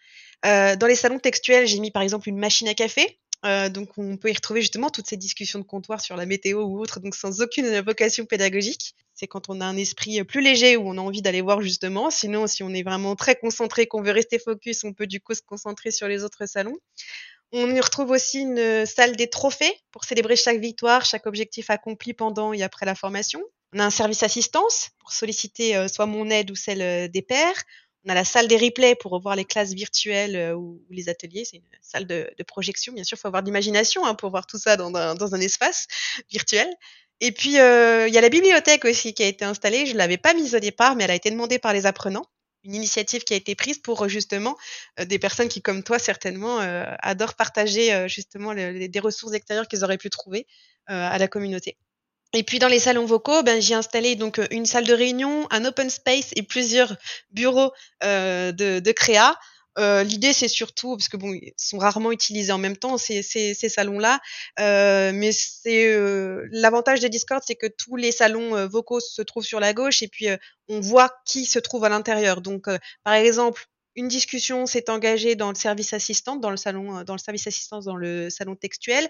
Euh, 0.47 0.77
dans 0.77 0.87
les 0.87 0.95
salons 0.95 1.19
textuels, 1.19 1.67
j'ai 1.67 1.81
mis 1.81 1.91
par 1.91 2.03
exemple 2.03 2.29
une 2.29 2.39
machine 2.39 2.69
à 2.69 2.75
café. 2.75 3.19
Euh, 3.45 3.69
donc 3.69 3.99
on 3.99 4.17
peut 4.17 4.31
y 4.31 4.33
retrouver 4.33 4.63
justement 4.63 4.89
toutes 4.89 5.07
ces 5.07 5.19
discussions 5.19 5.59
de 5.59 5.65
comptoir 5.65 6.01
sur 6.01 6.17
la 6.17 6.25
météo 6.25 6.63
ou 6.63 6.81
autre, 6.81 7.01
donc 7.01 7.15
sans 7.15 7.43
aucune 7.43 7.81
vocation 7.81 8.25
pédagogique. 8.25 8.95
C'est 9.13 9.27
quand 9.27 9.49
on 9.49 9.61
a 9.61 9.67
un 9.67 9.77
esprit 9.77 10.25
plus 10.25 10.41
léger 10.41 10.77
où 10.77 10.89
on 10.89 10.97
a 10.97 11.01
envie 11.01 11.23
d'aller 11.23 11.43
voir 11.43 11.61
justement. 11.61 12.11
Sinon, 12.11 12.47
si 12.47 12.63
on 12.63 12.71
est 12.71 12.83
vraiment 12.83 13.15
très 13.17 13.37
concentré, 13.37 13.87
qu'on 13.87 14.03
veut 14.03 14.13
rester 14.13 14.39
focus, 14.39 14.83
on 14.85 14.93
peut 14.93 15.07
du 15.07 15.21
coup 15.21 15.35
se 15.35 15.43
concentrer 15.43 15.91
sur 15.91 16.09
les 16.09 16.25
autres 16.25 16.47
salons. 16.47 16.79
On 17.53 17.73
y 17.73 17.81
retrouve 17.81 18.11
aussi 18.11 18.41
une 18.41 18.85
salle 18.87 19.15
des 19.15 19.29
trophées 19.29 19.79
pour 19.93 20.05
célébrer 20.05 20.35
chaque 20.35 20.59
victoire, 20.59 21.05
chaque 21.05 21.27
objectif 21.27 21.71
accompli 21.71 22.13
pendant 22.13 22.53
et 22.53 22.63
après 22.63 22.87
la 22.87 22.95
formation. 22.95 23.43
On 23.75 23.79
a 23.79 23.85
un 23.85 23.91
service 23.91 24.23
assistance 24.23 24.91
pour 24.99 25.13
solliciter 25.13 25.77
euh, 25.77 25.89
soit 25.89 26.07
mon 26.07 26.31
aide 26.31 26.51
ou 26.51 26.57
celle 26.57 27.11
des 27.11 27.23
pairs. 27.23 27.63
On 28.05 28.11
a 28.11 28.15
la 28.15 28.25
salle 28.25 28.49
des 28.49 28.59
replays 28.59 28.95
pour 28.95 29.13
revoir 29.13 29.35
les 29.35 29.45
classes 29.45 29.73
virtuelles 29.73 30.37
euh, 30.37 30.55
ou, 30.55 30.83
les 30.91 31.09
ateliers. 31.09 31.45
C'est 31.45 31.57
une 31.57 31.63
salle 31.81 32.07
de, 32.07 32.29
projection. 32.47 32.93
Bien 32.93 33.05
sûr, 33.05 33.17
il 33.17 33.21
faut 33.21 33.29
avoir 33.29 33.43
de 33.43 33.47
l'imagination 33.47 34.05
hein, 34.05 34.15
pour 34.15 34.31
voir 34.31 34.47
tout 34.47 34.59
ça 34.59 34.77
dans 34.77 34.95
un, 34.95 35.41
espace 35.41 35.87
virtuel. 36.31 36.69
Et 37.21 37.33
puis, 37.33 37.59
euh, 37.59 38.07
il 38.07 38.15
y 38.15 38.19
a 38.19 38.21
la 38.21 38.29
bibliothèque 38.29 38.85
aussi 38.85 39.15
qui 39.15 39.23
a 39.23 39.27
été 39.27 39.45
installée. 39.45 39.87
Je 39.87 39.93
ne 39.93 39.99
l'avais 39.99 40.19
pas 40.19 40.35
mise 40.35 40.55
au 40.55 40.59
départ, 40.59 40.97
mais 40.97 41.05
elle 41.05 41.11
a 41.11 41.15
été 41.15 41.31
demandée 41.31 41.59
par 41.59 41.73
les 41.73 41.87
apprenants. 41.87 42.27
Une 42.65 42.75
initiative 42.75 43.25
qui 43.25 43.35
a 43.35 43.37
été 43.37 43.55
prise 43.55 43.79
pour 43.79 44.09
justement 44.09 44.57
euh, 45.01 45.05
des 45.07 45.19
personnes 45.19 45.49
qui, 45.49 45.63
comme 45.63 45.83
toi, 45.83 45.99
certainement, 45.99 46.59
adorent 47.01 47.35
partager 47.35 48.07
justement 48.09 48.55
des 48.55 49.01
ressources 49.01 49.33
extérieures 49.33 49.69
qu'ils 49.69 49.85
auraient 49.85 49.99
pu 49.99 50.11
trouver 50.11 50.47
à 50.87 51.17
la 51.17 51.29
communauté. 51.29 51.79
Et 52.35 52.43
puis 52.43 52.59
dans 52.59 52.69
les 52.69 52.81
salons 52.81 53.07
vocaux, 53.07 53.43
ben, 53.43 53.61
j'ai 53.63 53.75
installé 53.75 54.17
donc 54.17 54.41
une 54.51 54.67
salle 54.67 54.85
de 54.87 54.93
réunion, 54.93 55.47
un 55.51 55.65
open 55.65 55.89
space 55.89 56.31
et 56.37 56.43
plusieurs 56.43 56.97
bureaux 57.31 57.73
euh, 58.03 58.53
de, 58.53 58.81
de 58.81 58.93
créa 58.93 59.37
Euh, 59.79 60.05
l'idée, 60.05 60.33
c'est 60.33 60.49
surtout, 60.49 60.97
parce 60.97 61.09
que 61.09 61.17
bon, 61.17 61.33
ils 61.35 61.53
sont 61.57 61.79
rarement 61.79 62.13
utilisés 62.13 62.53
en 62.53 62.59
même 62.59 62.77
temps, 62.77 62.97
ces, 62.97 63.23
ces, 63.23 63.55
ces 63.55 63.69
salons-là, 63.69 64.21
euh, 64.61 65.11
mais 65.13 65.33
c'est 65.33 65.89
euh, 65.89 66.47
l'avantage 66.53 67.01
de 67.01 67.09
Discord, 67.09 67.43
c'est 67.45 67.57
que 67.57 67.67
tous 67.67 67.97
les 67.97 68.13
salons 68.13 68.69
vocaux 68.69 69.01
se 69.01 69.23
trouvent 69.23 69.45
sur 69.45 69.59
la 69.59 69.73
gauche 69.73 70.03
et 70.03 70.09
puis 70.09 70.29
on 70.69 70.81
voit 70.81 71.11
qui 71.27 71.45
se 71.45 71.59
trouve 71.59 71.85
à 71.85 71.89
l'intérieur. 71.89 72.41
Donc, 72.41 72.67
par 73.03 73.15
exemple, 73.15 73.67
une 73.97 74.09
discussion 74.09 74.67
s'est 74.67 74.91
engagée 74.91 75.37
dans 75.37 75.49
le 75.49 75.55
service 75.55 75.93
assistant, 75.93 76.37
dans 76.37 76.51
le 76.51 76.57
salon, 76.57 76.99
euh, 76.99 77.05
dans 77.05 77.15
le 77.15 77.19
service 77.19 77.47
assistance, 77.47 77.85
dans 77.85 77.97
le 77.97 78.31
salon 78.31 78.57
textuel. 78.57 79.09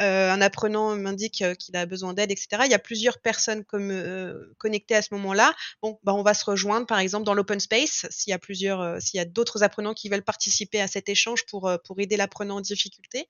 Euh, 0.00 0.30
un 0.30 0.40
apprenant 0.40 0.94
m'indique 0.96 1.42
euh, 1.42 1.54
qu'il 1.54 1.76
a 1.76 1.86
besoin 1.86 2.14
d'aide, 2.14 2.30
etc. 2.30 2.62
Il 2.64 2.70
y 2.70 2.74
a 2.74 2.78
plusieurs 2.78 3.18
personnes 3.18 3.64
comme 3.64 3.90
euh, 3.90 4.54
connectées 4.58 4.94
à 4.94 5.02
ce 5.02 5.14
moment-là. 5.14 5.54
Bon, 5.82 5.98
bah, 6.02 6.14
on 6.14 6.22
va 6.22 6.34
se 6.34 6.44
rejoindre, 6.44 6.86
par 6.86 6.98
exemple, 6.98 7.24
dans 7.24 7.34
l'open 7.34 7.60
space, 7.60 8.06
s'il 8.10 8.30
y 8.30 8.34
a 8.34 8.38
plusieurs, 8.38 8.80
euh, 8.80 9.00
s'il 9.00 9.18
y 9.18 9.20
a 9.20 9.24
d'autres 9.24 9.62
apprenants 9.62 9.94
qui 9.94 10.08
veulent 10.08 10.24
participer 10.24 10.80
à 10.80 10.88
cet 10.88 11.08
échange 11.08 11.44
pour 11.46 11.70
pour 11.84 12.00
aider 12.00 12.16
l'apprenant 12.16 12.56
en 12.56 12.60
difficulté. 12.60 13.28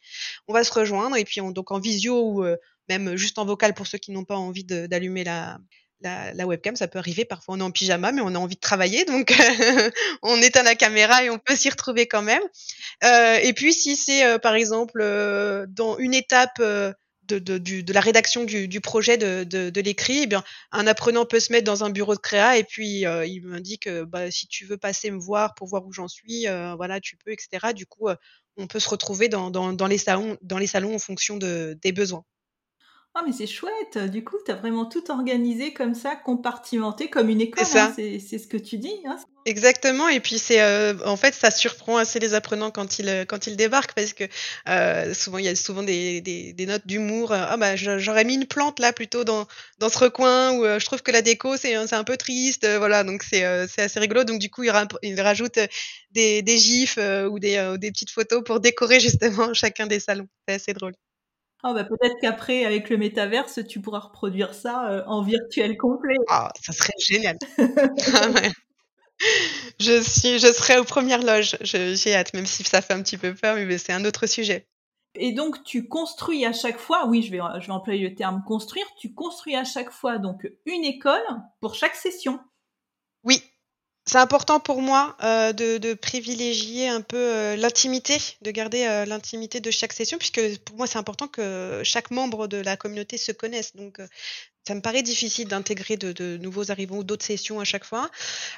On 0.49 0.53
va 0.53 0.65
se 0.65 0.73
rejoindre 0.73 1.17
et 1.17 1.25
puis 1.25 1.41
on, 1.41 1.51
donc 1.51 1.71
en 1.71 1.79
visio 1.79 2.23
ou 2.23 2.45
même 2.89 3.17
juste 3.17 3.39
en 3.39 3.45
vocal 3.45 3.75
pour 3.75 3.87
ceux 3.87 3.99
qui 3.99 4.13
n'ont 4.13 4.25
pas 4.25 4.37
envie 4.37 4.65
d'allumer 4.65 5.25
la 5.25 5.59
la, 6.00 6.33
la, 6.35 6.47
webcam, 6.47 6.76
ça 6.76 6.88
peut 6.88 6.99
arriver. 6.99 7.25
Parfois, 7.25 7.55
on 7.57 7.61
est 7.61 7.62
en 7.62 7.71
pyjama, 7.71 8.12
mais 8.12 8.21
on 8.23 8.35
a 8.35 8.38
envie 8.38 8.57
de 8.57 8.61
travailler, 8.61 9.05
donc 9.05 9.33
on 10.23 10.41
éteint 10.43 10.62
la 10.62 10.75
caméra 10.75 11.25
et 11.25 11.31
on 11.31 11.38
peut 11.38 11.57
s'y 11.57 11.71
retrouver 11.71 12.07
quand 12.07 12.23
même. 12.23 12.43
Euh, 13.05 13.38
et 13.43 13.53
puis, 13.53 13.73
si 13.73 13.97
c'est 13.97 14.25
euh, 14.25 14.38
par 14.38 14.55
exemple 14.55 15.00
euh, 15.00 15.67
dans 15.69 15.99
une 15.99 16.15
étape 16.15 16.61
de, 16.61 17.93
la 17.93 18.00
rédaction 18.00 18.45
du, 18.45 18.81
projet 18.81 19.17
de, 19.19 19.45
de 19.45 19.81
l'écrit, 19.81 20.21
eh 20.23 20.26
bien, 20.26 20.45
un 20.73 20.87
apprenant 20.87 21.25
peut 21.25 21.41
se 21.41 21.53
mettre 21.53 21.65
dans 21.65 21.85
un 21.85 21.91
bureau 21.91 22.15
de 22.15 22.21
créa 22.21 22.57
et 22.57 22.65
puis 22.65 23.00
il 23.00 23.41
m'indique 23.45 23.88
bah, 23.88 24.31
si 24.31 24.47
tu 24.47 24.65
veux 24.65 24.76
passer 24.76 25.11
me 25.11 25.19
voir 25.19 25.55
pour 25.55 25.67
voir 25.67 25.85
où 25.87 25.93
j'en 25.93 26.09
suis, 26.09 26.47
voilà, 26.76 27.00
tu 27.00 27.17
peux, 27.17 27.33
etc. 27.33 27.73
Du 27.75 27.87
coup, 27.87 28.09
on 28.57 28.67
peut 28.69 28.79
se 28.79 28.88
retrouver 28.88 29.29
dans, 29.29 29.50
dans, 29.50 29.73
dans, 29.73 29.87
les 29.87 29.99
salons, 29.99 30.37
dans 30.43 30.59
les 30.59 30.69
salons 30.69 30.95
en 30.95 31.00
fonction 31.00 31.37
de, 31.37 31.76
des 31.83 31.93
besoins. 31.93 32.25
Ah, 33.18 33.23
mais 33.25 33.32
c'est 33.32 33.46
chouette. 33.46 33.96
Du 34.11 34.23
coup, 34.23 34.37
tu 34.44 34.50
as 34.50 34.56
vraiment 34.56 34.85
tout 34.85 35.11
organisé 35.11 35.73
comme 35.73 35.94
ça, 35.94 36.16
compartimenté 36.16 37.08
comme 37.08 37.30
une 37.30 37.40
école. 37.40 37.64
C'est 37.64 37.78
hein. 37.78 37.94
c'est 37.96 38.38
ce 38.38 38.46
que 38.46 38.58
tu 38.58 38.76
dis. 38.76 38.92
Hein. 39.06 39.16
Exactement. 39.46 40.11
Et 40.11 40.20
puis 40.20 40.38
c'est 40.38 40.61
euh, 40.61 40.92
en 41.06 41.16
fait 41.16 41.32
ça 41.32 41.50
surprend 41.50 41.96
assez 41.96 42.18
les 42.18 42.35
apprenants 42.35 42.70
quand 42.70 42.99
ils 42.99 43.25
quand 43.26 43.46
ils 43.46 43.56
débarquent 43.56 43.94
parce 43.94 44.12
que 44.12 44.25
euh, 44.68 45.14
souvent 45.14 45.38
il 45.38 45.46
y 45.46 45.49
a 45.49 45.56
souvent 45.56 45.82
des, 45.82 46.20
des, 46.20 46.52
des 46.52 46.66
notes 46.66 46.87
d'humour. 46.87 47.32
Ah 47.32 47.56
bah 47.56 47.75
j'aurais 47.75 48.25
mis 48.25 48.35
une 48.35 48.44
plante 48.46 48.80
là 48.80 48.92
plutôt 48.92 49.25
dans 49.25 49.46
dans 49.78 49.88
ce 49.88 49.99
recoin 49.99 50.52
où 50.52 50.66
euh, 50.66 50.78
je 50.78 50.85
trouve 50.85 51.00
que 51.00 51.11
la 51.11 51.23
déco 51.23 51.56
c'est 51.56 51.75
un 51.75 52.04
peu 52.04 52.18
triste. 52.18 52.68
voilà 52.76 53.02
donc 53.02 53.23
c'est 53.23 53.44
assez 53.44 53.99
rigolo. 53.99 54.25
Donc 54.25 54.40
du 54.40 54.50
coup 54.50 54.62
ils, 54.62 54.73
ils 55.02 55.20
rajoutent 55.23 55.61
des 56.11 56.42
des 56.42 56.58
gifs 56.58 56.99
ou 56.99 57.38
des 57.38 57.76
des 57.78 57.90
petites 57.92 58.11
photos 58.11 58.44
pour 58.44 58.61
décorer 58.61 59.00
justement 59.08 59.54
chacun 59.54 59.87
des 59.87 60.00
salons. 60.00 60.28
C'est 60.46 60.56
assez 60.56 60.75
drôle. 60.75 60.92
Oh 61.65 61.73
bah 61.75 61.85
peut-être 61.85 62.17
qu'après, 62.21 62.65
avec 62.65 62.91
le 62.91 62.97
métaverse, 62.97 63.61
tu 63.67 63.81
pourras 63.81 64.01
reproduire 64.01 64.55
ça 64.55 64.91
euh, 64.91 65.03
en 65.07 65.23
virtuel 65.23 65.77
complet. 65.77 66.17
Ah, 66.29 66.53
ça 66.61 66.73
serait 66.73 66.93
génial. 66.99 67.39
ah 67.59 68.29
ouais. 68.31 68.51
Je 69.81 70.01
suis, 70.03 70.39
je 70.39 70.53
serai 70.53 70.79
aux 70.79 70.85
premières 70.85 71.23
loges. 71.23 71.57
J'ai 71.63 72.15
hâte, 72.15 72.35
même 72.35 72.47
si 72.47 72.63
ça 72.65 72.83
fait 72.83 72.93
un 72.93 73.03
petit 73.03 73.17
peu 73.17 73.35
peur, 73.35 73.57
mais 73.57 73.79
c'est 73.79 73.93
un 73.93 74.05
autre 74.05 74.27
sujet. 74.27 74.67
Et 75.15 75.33
donc, 75.33 75.65
tu 75.65 75.89
construis 75.89 76.45
à 76.45 76.53
chaque 76.53 76.79
fois, 76.79 77.07
oui, 77.07 77.23
je 77.23 77.31
vais, 77.31 77.41
je 77.61 77.67
vais 77.67 77.73
employer 77.73 78.09
le 78.09 78.15
terme 78.15 78.43
construire, 78.47 78.87
tu 78.99 79.15
construis 79.15 79.57
à 79.57 79.65
chaque 79.65 79.91
fois 79.91 80.19
donc 80.19 80.47
une 80.67 80.85
école 80.85 81.25
pour 81.61 81.75
chaque 81.75 81.95
session. 81.95 82.39
C'est 84.09 84.19
important 84.19 84.61
pour 84.61 84.83
moi 84.83 85.17
euh, 85.25 85.53
de, 85.53 85.95
privilégier 85.95 86.89
un 86.89 87.01
peu 87.01 87.17
euh, 87.17 87.57
l'intimité, 87.57 88.19
de 88.41 88.53
garder 88.53 88.85
euh, 88.87 89.05
l'intimité 89.05 89.59
de 89.59 89.71
chaque 89.73 89.93
session, 89.93 90.17
puisque 90.17 90.59
pour 90.61 90.77
moi 90.77 90.87
c'est 90.87 90.99
important 90.99 91.27
que 91.27 91.81
chaque 91.83 92.13
membre 92.13 92.47
de 92.47 92.59
la 92.59 92.77
communauté 92.77 93.19
se 93.19 93.33
connaisse. 93.33 93.73
Ça 94.66 94.75
me 94.75 94.80
paraît 94.80 95.02
difficile 95.02 95.49
d'intégrer 95.49 95.96
de, 95.96 96.37
nouveaux 96.38 96.70
arrivants 96.70 96.99
ou 96.99 97.04
d'autres 97.04 97.25
sessions 97.25 97.61
à 97.61 97.64
chaque 97.64 97.85
fois. 97.85 98.11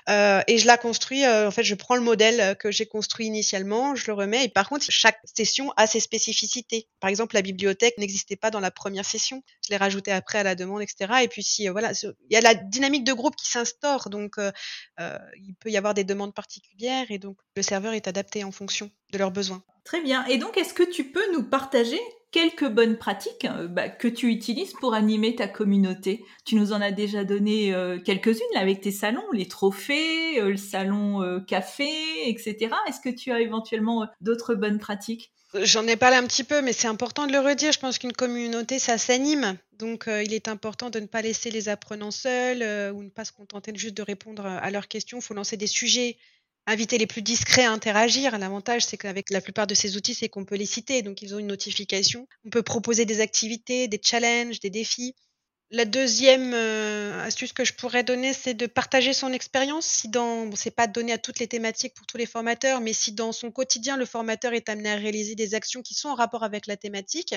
Euh, 0.08 0.40
et 0.46 0.58
je 0.58 0.66
la 0.66 0.78
construis, 0.78 1.24
euh, 1.24 1.48
en 1.48 1.50
fait, 1.50 1.64
je 1.64 1.74
prends 1.74 1.96
le 1.96 2.02
modèle 2.02 2.56
que 2.58 2.70
j'ai 2.70 2.86
construit 2.86 3.26
initialement, 3.26 3.94
je 3.94 4.06
le 4.06 4.14
remets. 4.14 4.44
Et 4.44 4.48
par 4.48 4.68
contre, 4.68 4.86
chaque 4.88 5.18
session 5.24 5.72
a 5.76 5.86
ses 5.86 6.00
spécificités. 6.00 6.88
Par 7.00 7.10
exemple, 7.10 7.34
la 7.34 7.42
bibliothèque 7.42 7.98
n'existait 7.98 8.36
pas 8.36 8.50
dans 8.50 8.60
la 8.60 8.70
première 8.70 9.04
session. 9.04 9.42
Je 9.68 9.70
l'ai 9.70 9.76
rajoutée 9.76 10.12
après 10.12 10.38
à 10.38 10.42
la 10.42 10.54
demande, 10.54 10.82
etc. 10.82 11.22
Et 11.22 11.28
puis, 11.28 11.44
euh, 11.68 11.72
voilà, 11.72 11.92
il 12.02 12.32
y 12.32 12.36
a 12.36 12.40
la 12.40 12.54
dynamique 12.54 13.04
de 13.04 13.12
groupe 13.12 13.36
qui 13.36 13.50
s'instaure. 13.50 14.08
Donc, 14.08 14.38
euh, 14.38 14.50
euh, 15.00 15.18
il 15.36 15.54
peut 15.54 15.70
y 15.70 15.76
avoir 15.76 15.94
des 15.94 16.04
demandes 16.04 16.34
particulières. 16.34 17.06
Et 17.10 17.18
donc, 17.18 17.36
le 17.56 17.62
serveur 17.62 17.92
est 17.92 18.08
adapté 18.08 18.44
en 18.44 18.52
fonction 18.52 18.90
de 19.12 19.18
leurs 19.18 19.30
besoins. 19.30 19.62
Très 19.84 20.00
bien. 20.00 20.24
Et 20.26 20.38
donc, 20.38 20.56
est-ce 20.56 20.74
que 20.74 20.82
tu 20.82 21.04
peux 21.04 21.32
nous 21.32 21.42
partager 21.42 22.00
quelques 22.30 22.68
bonnes 22.68 22.98
pratiques 22.98 23.44
euh, 23.44 23.68
bah, 23.68 23.88
que 23.88 24.08
tu 24.08 24.30
utilises 24.30 24.72
pour 24.80 24.94
animer 24.94 25.34
ta 25.34 25.48
communauté. 25.48 26.24
Tu 26.44 26.56
nous 26.56 26.72
en 26.72 26.80
as 26.80 26.92
déjà 26.92 27.24
donné 27.24 27.74
euh, 27.74 27.98
quelques-unes 27.98 28.56
avec 28.56 28.80
tes 28.80 28.92
salons, 28.92 29.30
les 29.32 29.48
trophées, 29.48 30.40
euh, 30.40 30.50
le 30.50 30.56
salon 30.56 30.98
café, 31.46 31.88
etc. 32.28 32.70
Est-ce 32.86 33.00
que 33.00 33.14
tu 33.14 33.32
as 33.32 33.40
éventuellement 33.40 34.06
d'autres 34.20 34.54
bonnes 34.54 34.78
pratiques? 34.78 35.32
J'en 35.54 35.86
ai 35.86 35.96
parlé 35.96 36.16
un 36.16 36.26
petit 36.26 36.44
peu, 36.44 36.60
mais 36.60 36.74
c'est 36.74 36.88
important 36.88 37.26
de 37.26 37.32
le 37.32 37.40
redire. 37.40 37.72
Je 37.72 37.78
pense 37.78 37.98
qu'une 37.98 38.12
communauté, 38.12 38.78
ça 38.78 38.98
s'anime. 38.98 39.56
Donc, 39.78 40.04
il 40.06 40.34
est 40.34 40.48
important 40.48 40.90
de 40.90 41.00
ne 41.00 41.06
pas 41.06 41.22
laisser 41.22 41.50
les 41.50 41.70
apprenants 41.70 42.10
seuls 42.10 42.62
ou 42.92 43.02
ne 43.02 43.08
pas 43.08 43.24
se 43.24 43.32
contenter 43.32 43.72
juste 43.74 43.96
de 43.96 44.02
répondre 44.02 44.44
à 44.44 44.70
leurs 44.70 44.88
questions. 44.88 45.18
Il 45.18 45.22
faut 45.22 45.34
lancer 45.34 45.56
des 45.56 45.66
sujets 45.66 46.18
inviter 46.68 46.98
les 46.98 47.06
plus 47.06 47.22
discrets 47.22 47.64
à 47.64 47.72
interagir. 47.72 48.38
L'avantage, 48.38 48.84
c'est 48.84 48.98
qu'avec 48.98 49.30
la 49.30 49.40
plupart 49.40 49.66
de 49.66 49.74
ces 49.74 49.96
outils, 49.96 50.14
c'est 50.14 50.28
qu'on 50.28 50.44
peut 50.44 50.54
les 50.54 50.66
citer, 50.66 51.02
donc 51.02 51.22
ils 51.22 51.34
ont 51.34 51.38
une 51.38 51.46
notification. 51.46 52.28
On 52.44 52.50
peut 52.50 52.62
proposer 52.62 53.06
des 53.06 53.20
activités, 53.20 53.88
des 53.88 54.00
challenges, 54.02 54.60
des 54.60 54.70
défis. 54.70 55.14
La 55.70 55.84
deuxième 55.84 56.52
euh, 56.54 57.24
astuce 57.24 57.52
que 57.52 57.64
je 57.64 57.74
pourrais 57.74 58.02
donner, 58.02 58.32
c'est 58.32 58.54
de 58.54 58.66
partager 58.66 59.12
son 59.12 59.32
expérience. 59.32 59.84
Si 59.84 60.08
dans, 60.08 60.46
bon, 60.46 60.56
c'est 60.56 60.70
pas 60.70 60.86
donné 60.86 61.12
à 61.12 61.18
toutes 61.18 61.38
les 61.38 61.46
thématiques 61.46 61.94
pour 61.94 62.06
tous 62.06 62.16
les 62.16 62.24
formateurs, 62.26 62.80
mais 62.80 62.94
si 62.94 63.12
dans 63.12 63.32
son 63.32 63.50
quotidien 63.50 63.98
le 63.98 64.06
formateur 64.06 64.52
est 64.54 64.68
amené 64.70 64.90
à 64.90 64.96
réaliser 64.96 65.34
des 65.34 65.54
actions 65.54 65.82
qui 65.82 65.94
sont 65.94 66.08
en 66.08 66.14
rapport 66.14 66.42
avec 66.42 66.66
la 66.66 66.78
thématique, 66.78 67.34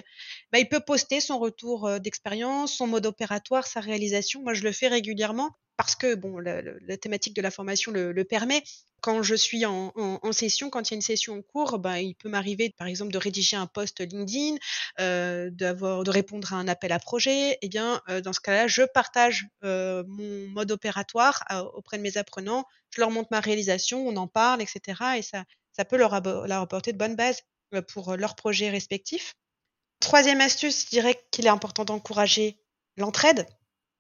bah, 0.52 0.60
il 0.60 0.70
peut 0.70 0.80
poster 0.80 1.20
son 1.20 1.40
retour 1.40 1.88
euh, 1.88 2.00
d'expérience, 2.00 2.74
son 2.74 2.88
mode 2.88 3.06
opératoire, 3.06 3.68
sa 3.68 3.82
réalisation. 3.82 4.42
Moi, 4.42 4.54
je 4.54 4.64
le 4.64 4.72
fais 4.72 4.88
régulièrement 4.88 5.52
parce 5.78 5.96
que 5.96 6.16
bon, 6.16 6.40
la, 6.40 6.62
la 6.62 6.98
thématique 6.98 7.36
de 7.36 7.42
la 7.42 7.52
formation 7.52 7.92
le, 7.92 8.12
le 8.12 8.24
permet 8.24 8.64
quand 9.02 9.24
je 9.24 9.36
suis 9.36 9.66
en, 9.66 9.92
en, 9.96 10.20
en, 10.22 10.32
session, 10.32 10.70
quand 10.70 10.90
il 10.90 10.94
y 10.94 10.96
a 10.96 10.98
une 10.98 11.02
session 11.02 11.34
en 11.34 11.42
cours, 11.42 11.80
ben, 11.80 11.98
il 11.98 12.14
peut 12.16 12.30
m'arriver, 12.30 12.70
par 12.78 12.88
exemple, 12.88 13.12
de 13.12 13.18
rédiger 13.18 13.58
un 13.58 13.66
post 13.66 14.00
LinkedIn, 14.00 14.58
euh, 15.00 15.50
d'avoir, 15.52 16.04
de 16.04 16.12
répondre 16.12 16.54
à 16.54 16.58
un 16.58 16.68
appel 16.68 16.92
à 16.92 17.00
projet. 17.00 17.58
Eh 17.62 17.68
bien, 17.68 18.00
euh, 18.10 18.22
dans 18.22 18.32
ce 18.32 18.40
cas-là, 18.40 18.68
je 18.68 18.84
partage 18.84 19.48
euh, 19.64 20.04
mon 20.08 20.48
mode 20.50 20.72
opératoire 20.72 21.44
euh, 21.52 21.62
auprès 21.74 21.98
de 21.98 22.04
mes 22.04 22.18
apprenants. 22.18 22.66
Je 22.96 23.02
leur 23.02 23.10
montre 23.10 23.30
ma 23.32 23.40
réalisation, 23.40 24.08
on 24.08 24.16
en 24.18 24.28
parle, 24.28 24.62
etc. 24.62 25.02
Et 25.18 25.22
ça, 25.24 25.46
ça 25.72 25.84
peut 25.84 25.98
leur, 25.98 26.22
leur 26.22 26.62
apporter 26.62 26.94
de 26.94 26.98
bonnes 26.98 27.16
bases 27.16 27.42
euh, 27.74 27.82
pour 27.82 28.16
leurs 28.16 28.36
projets 28.36 28.70
respectifs. 28.70 29.34
Troisième 30.00 30.42
astuce, 30.42 30.86
je 30.86 30.90
dirais 30.90 31.20
qu'il 31.32 31.46
est 31.48 31.50
important 31.50 31.86
d'encourager 31.86 32.60
l'entraide. 32.98 33.48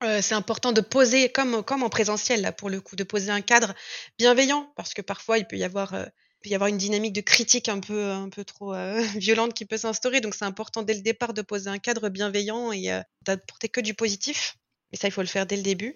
Euh, 0.04 0.22
c'est 0.22 0.34
important 0.34 0.72
de 0.72 0.82
poser, 0.82 1.30
comme, 1.30 1.54
en 1.54 1.90
présentiel, 1.90 2.42
là, 2.42 2.52
pour 2.52 2.70
le 2.70 2.82
coup, 2.82 2.96
de 2.96 3.04
poser 3.04 3.30
un 3.30 3.42
cadre 3.42 3.76
bienveillant, 4.18 4.72
parce 4.76 4.94
que 4.94 5.02
parfois, 5.02 5.38
il 5.38 5.46
peut 5.46 5.58
y 5.58 5.64
avoir, 5.64 5.94
euh, 5.94 6.06
une 6.44 6.78
dynamique 6.78 7.14
de 7.14 7.22
critique 7.22 7.70
un 7.70 7.80
peu, 7.80 8.28
trop 8.46 8.74
euh, 8.74 9.00
violente 9.16 9.54
qui 9.54 9.66
peut 9.66 9.78
s'instaurer. 9.78 10.22
Donc, 10.22 10.34
c'est 10.34 10.46
important 10.46 10.82
dès 10.82 10.96
le 10.96 11.02
départ 11.02 11.34
de 11.34 11.42
poser 11.44 11.70
un 11.70 11.78
cadre 11.78 12.10
bienveillant 12.10 12.72
et 12.72 12.90
d'apporter 13.22 13.70
que 13.70 13.82
du 13.82 13.94
positif. 13.94 14.58
Et 14.92 14.98
ça, 14.98 15.08
il 15.08 15.12
faut 15.12 15.22
le 15.22 15.28
faire 15.28 15.46
dès 15.46 15.56
le 15.56 15.64
début. 15.64 15.96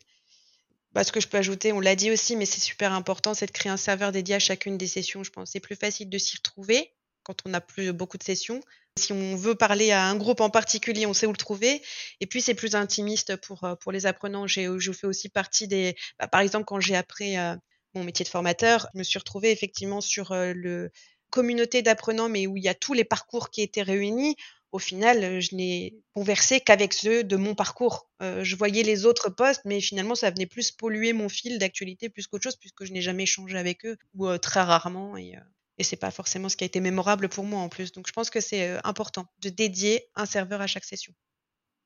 Bah, 0.94 1.04
ce 1.04 1.12
que 1.12 1.20
je 1.20 1.28
peux 1.28 1.38
ajouter, 1.38 1.74
on 1.74 1.82
l'a 1.82 1.96
dit 1.96 2.12
aussi, 2.12 2.36
mais 2.36 2.46
c'est 2.46 2.62
super 2.62 2.94
important, 2.94 3.34
c'est 3.34 3.48
de 3.48 3.52
créer 3.52 3.72
un 3.72 3.78
serveur 3.78 4.14
dédié 4.14 4.36
à 4.36 4.40
chacune 4.40 4.78
des 4.78 4.88
sessions. 4.88 5.24
Je 5.24 5.32
pense 5.32 5.50
c'est 5.52 5.60
plus 5.60 5.76
facile 5.76 6.10
de 6.10 6.18
s'y 6.18 6.38
retrouver 6.38 6.94
quand 7.24 7.36
on 7.46 7.50
n'a 7.50 7.60
plus 7.60 7.92
beaucoup 7.92 8.18
de 8.18 8.24
sessions. 8.24 8.62
Si 8.98 9.12
on 9.12 9.36
veut 9.36 9.56
parler 9.56 9.92
à 9.92 10.06
un 10.06 10.16
groupe 10.16 10.40
en 10.40 10.50
particulier, 10.50 11.06
on 11.06 11.14
sait 11.14 11.26
où 11.26 11.32
le 11.32 11.38
trouver. 11.38 11.82
Et 12.22 12.28
puis, 12.28 12.42
c'est 12.42 12.54
plus 12.54 12.76
intimiste 12.76 13.36
pour, 13.36 13.66
euh, 13.66 13.76
pour 13.76 13.92
les 13.92 14.06
apprenants. 14.06 14.48
Je 14.48 14.92
fais 14.94 15.06
aussi 15.06 15.28
partie 15.28 15.68
des... 15.68 15.98
Bah, 16.18 16.30
par 16.30 16.40
exemple, 16.40 16.64
quand 16.64 16.80
j'ai 16.80 16.96
appris 16.96 17.38
euh, 17.38 17.58
mon 17.94 18.06
métier 18.06 18.24
de 18.24 18.30
formateur, 18.30 18.88
je 18.94 19.00
me 19.00 19.04
suis 19.04 19.20
retrouvée 19.20 19.52
effectivement 19.52 20.00
sur 20.00 20.32
euh, 20.32 20.54
le 20.56 20.92
communauté 21.30 21.82
d'apprenants, 21.82 22.30
mais 22.30 22.48
où 22.48 22.56
il 22.56 22.64
y 22.64 22.70
a 22.70 22.74
tous 22.74 22.94
les 22.94 23.04
parcours 23.04 23.50
qui 23.50 23.62
étaient 23.62 23.82
réunis. 23.82 24.38
Au 24.72 24.80
final, 24.80 25.42
je 25.42 25.56
n'ai 25.56 25.98
conversé 26.14 26.62
qu'avec 26.62 26.94
ceux 26.94 27.26
de 27.26 27.36
mon 27.36 27.54
parcours. 27.54 28.10
Je 28.22 28.56
voyais 28.56 28.84
les 28.84 29.06
autres 29.06 29.30
posts, 29.30 29.62
mais 29.66 29.82
finalement, 29.82 30.16
ça 30.16 30.32
venait 30.32 30.46
plus 30.46 30.72
polluer 30.72 31.14
mon 31.14 31.30
fil 31.30 31.60
d'actualité 31.60 32.10
plus 32.10 32.28
qu'autre 32.28 32.44
chose, 32.44 32.58
puisque 32.58 32.84
je 32.84 32.92
n'ai 32.92 33.02
jamais 33.02 33.24
échangé 33.24 33.58
avec 33.58 33.86
eux, 33.86 33.98
ou 34.16 34.38
très 34.38 34.62
rarement. 34.62 35.16
Et, 35.16 35.36
et 35.78 35.84
c'est 35.84 35.96
pas 35.98 36.12
forcément 36.12 36.50
ce 36.50 36.56
qui 36.56 36.64
a 36.64 36.68
été 36.68 36.80
mémorable 36.80 37.30
pour 37.30 37.44
moi 37.44 37.60
en 37.60 37.70
plus. 37.70 37.92
Donc 37.92 38.08
je 38.08 38.14
pense 38.14 38.30
que 38.30 38.40
c'est 38.40 38.80
important 38.84 39.26
de 39.42 39.50
dédier 39.50 40.06
un 40.16 40.26
serveur 40.26 40.62
à 40.62 40.68
chaque 40.68 40.86
session. 40.86 41.14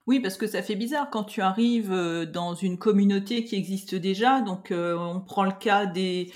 Oui, 0.10 0.20
parce 0.20 0.38
que 0.38 0.48
ça 0.48 0.64
fait 0.64 0.76
bizarre 0.76 1.12
quand 1.12 1.24
tu 1.24 1.40
arrives 1.42 1.94
dans 2.34 2.56
une 2.56 2.80
communauté 2.80 3.44
qui 3.44 3.56
existe 3.56 3.94
déjà. 3.94 4.42
Donc, 4.42 4.74
on 4.74 5.22
prend 5.22 5.44
le 5.44 5.52
cas 5.52 5.86
des, 5.86 6.32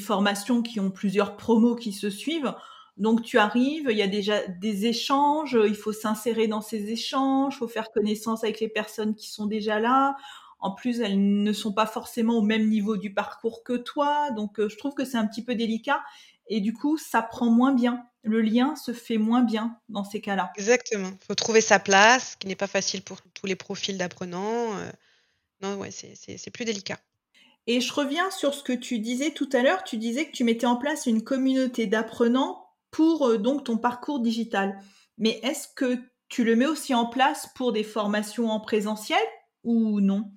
formations 0.00 0.60
qui 0.60 0.80
ont 0.80 0.90
plusieurs 0.90 1.36
promos 1.36 1.76
qui 1.76 1.92
se 1.92 2.10
suivent. 2.10 2.52
Donc, 2.96 3.22
tu 3.22 3.38
arrives, 3.38 3.86
il 3.88 3.96
y 3.96 4.02
a 4.02 4.08
déjà 4.08 4.44
des 4.48 4.86
échanges, 4.86 5.56
il 5.64 5.76
faut 5.76 5.92
s'insérer 5.92 6.48
dans 6.48 6.60
ces 6.60 6.90
échanges, 6.90 7.54
il 7.54 7.58
faut 7.58 7.68
faire 7.68 7.92
connaissance 7.92 8.42
avec 8.42 8.58
les 8.58 8.68
personnes 8.68 9.14
qui 9.14 9.30
sont 9.30 9.46
déjà 9.46 9.78
là. 9.78 10.16
En 10.58 10.72
plus, 10.72 11.00
elles 11.00 11.42
ne 11.42 11.52
sont 11.52 11.72
pas 11.72 11.86
forcément 11.86 12.38
au 12.38 12.42
même 12.42 12.68
niveau 12.68 12.96
du 12.96 13.14
parcours 13.14 13.62
que 13.62 13.74
toi. 13.74 14.32
Donc, 14.32 14.54
je 14.58 14.76
trouve 14.76 14.94
que 14.94 15.04
c'est 15.04 15.16
un 15.16 15.28
petit 15.28 15.44
peu 15.44 15.54
délicat. 15.54 16.00
Et 16.52 16.60
du 16.60 16.72
coup, 16.72 16.98
ça 16.98 17.22
prend 17.22 17.50
moins 17.50 17.72
bien 17.72 18.04
le 18.22 18.40
lien 18.40 18.76
se 18.76 18.92
fait 18.92 19.18
moins 19.18 19.42
bien 19.42 19.78
dans 19.88 20.04
ces 20.04 20.20
cas-là. 20.20 20.52
Exactement. 20.56 21.10
Il 21.20 21.26
faut 21.26 21.34
trouver 21.34 21.60
sa 21.60 21.78
place, 21.78 22.32
ce 22.32 22.36
qui 22.36 22.46
n'est 22.46 22.56
pas 22.56 22.66
facile 22.66 23.02
pour 23.02 23.20
tous 23.34 23.46
les 23.46 23.56
profils 23.56 23.98
d'apprenants. 23.98 24.76
Euh. 24.76 24.90
non, 25.60 25.76
ouais, 25.76 25.90
c'est 25.90 26.50
plus 26.50 26.64
délicat. 26.64 26.98
Et 27.66 27.80
je 27.80 27.92
reviens 27.92 28.30
sur 28.30 28.54
ce 28.54 28.62
que 28.62 28.72
tu 28.72 28.98
disais 28.98 29.32
tout 29.32 29.48
à 29.52 29.62
l'heure. 29.62 29.84
Tu 29.84 29.96
disais 29.96 30.26
que 30.26 30.32
tu 30.32 30.44
mettais 30.44 30.66
en 30.66 30.76
place 30.76 31.06
une 31.06 31.22
communauté 31.22 31.86
d'apprenants 31.86 32.66
pour 32.90 33.28
euh, 33.28 33.38
donc 33.38 33.64
ton 33.64 33.78
parcours 33.78 34.20
digital. 34.20 34.78
Mais 35.18 35.40
est-ce 35.42 35.68
que 35.68 35.98
tu 36.28 36.44
le 36.44 36.56
mets 36.56 36.66
aussi 36.66 36.94
en 36.94 37.06
place 37.06 37.48
pour 37.54 37.72
des 37.72 37.84
formations 37.84 38.50
en 38.50 38.60
présentiel 38.60 39.22
ou 39.64 40.00
non? 40.00 40.32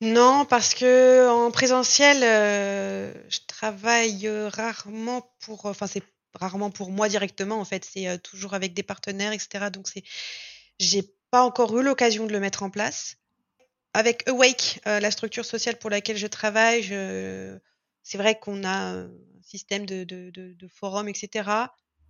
Non, 0.00 0.44
parce 0.44 0.74
que 0.74 1.28
en 1.28 1.50
présentiel, 1.50 2.22
euh, 2.22 3.12
je 3.28 3.38
travaille 3.46 4.28
rarement 4.28 5.34
pour. 5.40 5.66
Enfin, 5.66 5.86
c'est 5.86 6.02
rarement 6.34 6.70
pour 6.70 6.90
moi 6.90 7.08
directement 7.08 7.60
en 7.60 7.64
fait, 7.64 7.84
c'est 7.84 8.18
toujours 8.22 8.54
avec 8.54 8.74
des 8.74 8.82
partenaires, 8.82 9.32
etc. 9.32 9.70
Donc 9.72 9.88
c'est, 9.88 10.02
j'ai 10.80 11.02
pas 11.30 11.42
encore 11.42 11.78
eu 11.78 11.82
l'occasion 11.82 12.26
de 12.26 12.32
le 12.32 12.40
mettre 12.40 12.62
en 12.62 12.70
place. 12.70 13.16
Avec 13.92 14.28
Awake, 14.28 14.80
la 14.84 15.10
structure 15.12 15.44
sociale 15.44 15.78
pour 15.78 15.88
laquelle 15.88 16.16
je 16.16 16.26
travaille, 16.26 16.82
je... 16.82 17.56
c'est 18.02 18.18
vrai 18.18 18.36
qu'on 18.36 18.64
a 18.64 18.94
un 18.94 19.10
système 19.42 19.86
de, 19.86 20.02
de, 20.02 21.08
etc. 21.08 21.50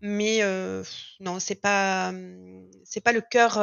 Mais 0.00 0.40
non, 1.20 1.38
c'est 1.40 1.54
pas, 1.54 2.14
c'est 2.84 3.02
pas 3.02 3.12
le 3.12 3.20
cœur. 3.20 3.58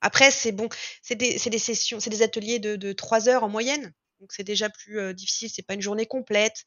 Après, 0.00 0.30
c'est 0.30 0.52
bon, 0.52 0.68
c'est 1.02 1.14
des, 1.14 1.36
des, 1.38 1.58
sessions, 1.58 2.00
c'est 2.00 2.10
des 2.10 2.22
ateliers 2.22 2.58
de, 2.58 2.76
de 2.76 2.92
3 2.92 3.28
heures 3.28 3.44
en 3.44 3.48
moyenne. 3.48 3.92
Donc 4.20 4.32
c'est 4.32 4.44
déjà 4.44 4.68
plus 4.68 5.14
difficile, 5.14 5.50
c'est 5.50 5.62
pas 5.62 5.74
une 5.74 5.80
journée 5.80 6.06
complète. 6.06 6.66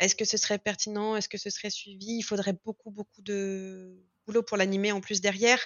Est-ce 0.00 0.14
que 0.14 0.24
ce 0.24 0.36
serait 0.36 0.58
pertinent? 0.58 1.16
Est-ce 1.16 1.28
que 1.28 1.38
ce 1.38 1.50
serait 1.50 1.70
suivi? 1.70 2.18
Il 2.18 2.22
faudrait 2.22 2.56
beaucoup, 2.64 2.90
beaucoup 2.90 3.22
de 3.22 3.96
boulot 4.26 4.42
pour 4.42 4.56
l'animer 4.56 4.92
en 4.92 5.00
plus 5.00 5.20
derrière. 5.20 5.58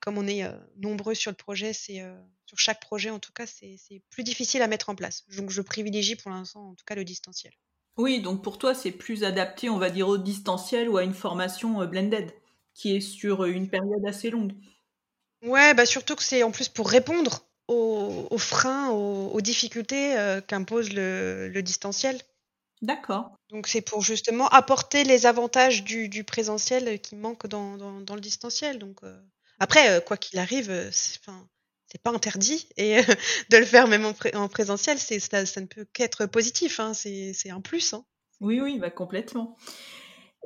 comme 0.00 0.18
on 0.18 0.26
est 0.26 0.44
euh, 0.44 0.52
nombreux 0.76 1.14
sur 1.14 1.30
le 1.30 1.36
projet, 1.36 1.72
c'est 1.72 2.00
euh, 2.00 2.14
sur 2.46 2.58
chaque 2.58 2.80
projet 2.80 3.10
en 3.10 3.18
tout 3.18 3.32
cas, 3.32 3.46
c'est 3.46 3.78
plus 4.10 4.22
difficile 4.22 4.62
à 4.62 4.68
mettre 4.68 4.90
en 4.90 4.94
place. 4.94 5.24
Donc 5.36 5.50
je 5.50 5.62
privilégie 5.62 6.14
pour 6.14 6.30
l'instant 6.30 6.70
en 6.70 6.74
tout 6.74 6.84
cas 6.84 6.94
le 6.94 7.04
distanciel. 7.04 7.52
Oui, 7.96 8.20
donc 8.20 8.42
pour 8.42 8.58
toi, 8.58 8.74
c'est 8.74 8.90
plus 8.90 9.24
adapté, 9.24 9.70
on 9.70 9.78
va 9.78 9.88
dire, 9.88 10.08
au 10.08 10.18
distanciel 10.18 10.88
ou 10.88 10.96
à 10.96 11.04
une 11.04 11.14
formation 11.14 11.80
euh, 11.80 11.86
blended, 11.86 12.32
qui 12.74 12.94
est 12.94 13.00
sur 13.00 13.44
une 13.44 13.68
période 13.68 14.04
assez 14.06 14.30
longue. 14.30 14.52
Ouais, 15.44 15.74
bah 15.74 15.86
surtout 15.86 16.16
que 16.16 16.22
c'est 16.22 16.42
en 16.42 16.50
plus 16.50 16.68
pour 16.68 16.88
répondre 16.88 17.44
aux, 17.68 18.38
freins, 18.38 18.90
aux, 18.90 19.40
difficultés 19.40 20.16
qu'impose 20.46 20.92
le 20.92 21.60
distanciel. 21.62 22.20
D'accord. 22.84 23.38
Donc 23.48 23.66
c'est 23.66 23.80
pour 23.80 24.02
justement 24.02 24.46
apporter 24.48 25.04
les 25.04 25.24
avantages 25.24 25.84
du, 25.84 26.24
présentiel 26.24 27.00
qui 27.00 27.16
manquent 27.16 27.46
dans, 27.46 27.76
le 27.76 28.20
distanciel. 28.20 28.78
Donc 28.78 29.02
euh, 29.02 29.18
après, 29.58 29.90
euh, 29.90 30.00
quoi 30.00 30.18
qu'il 30.18 30.38
arrive, 30.38 30.70
euh, 30.70 30.90
c'est, 30.92 31.18
c'est 31.86 32.02
pas 32.02 32.10
interdit 32.10 32.68
et 32.76 32.96
de 33.50 33.56
le 33.56 33.64
faire 33.64 33.88
même 33.88 34.04
en, 34.34 34.48
présentiel, 34.48 34.98
c'est 34.98 35.18
ça, 35.18 35.42
ne 35.60 35.66
peut 35.66 35.86
qu'être 35.94 36.26
positif. 36.26 36.78
Hein. 36.78 36.92
c'est, 36.92 37.50
un 37.50 37.62
plus. 37.62 37.94
Hein. 37.94 38.04
Oui, 38.40 38.60
oui, 38.60 38.78
bah 38.78 38.90
complètement. 38.90 39.56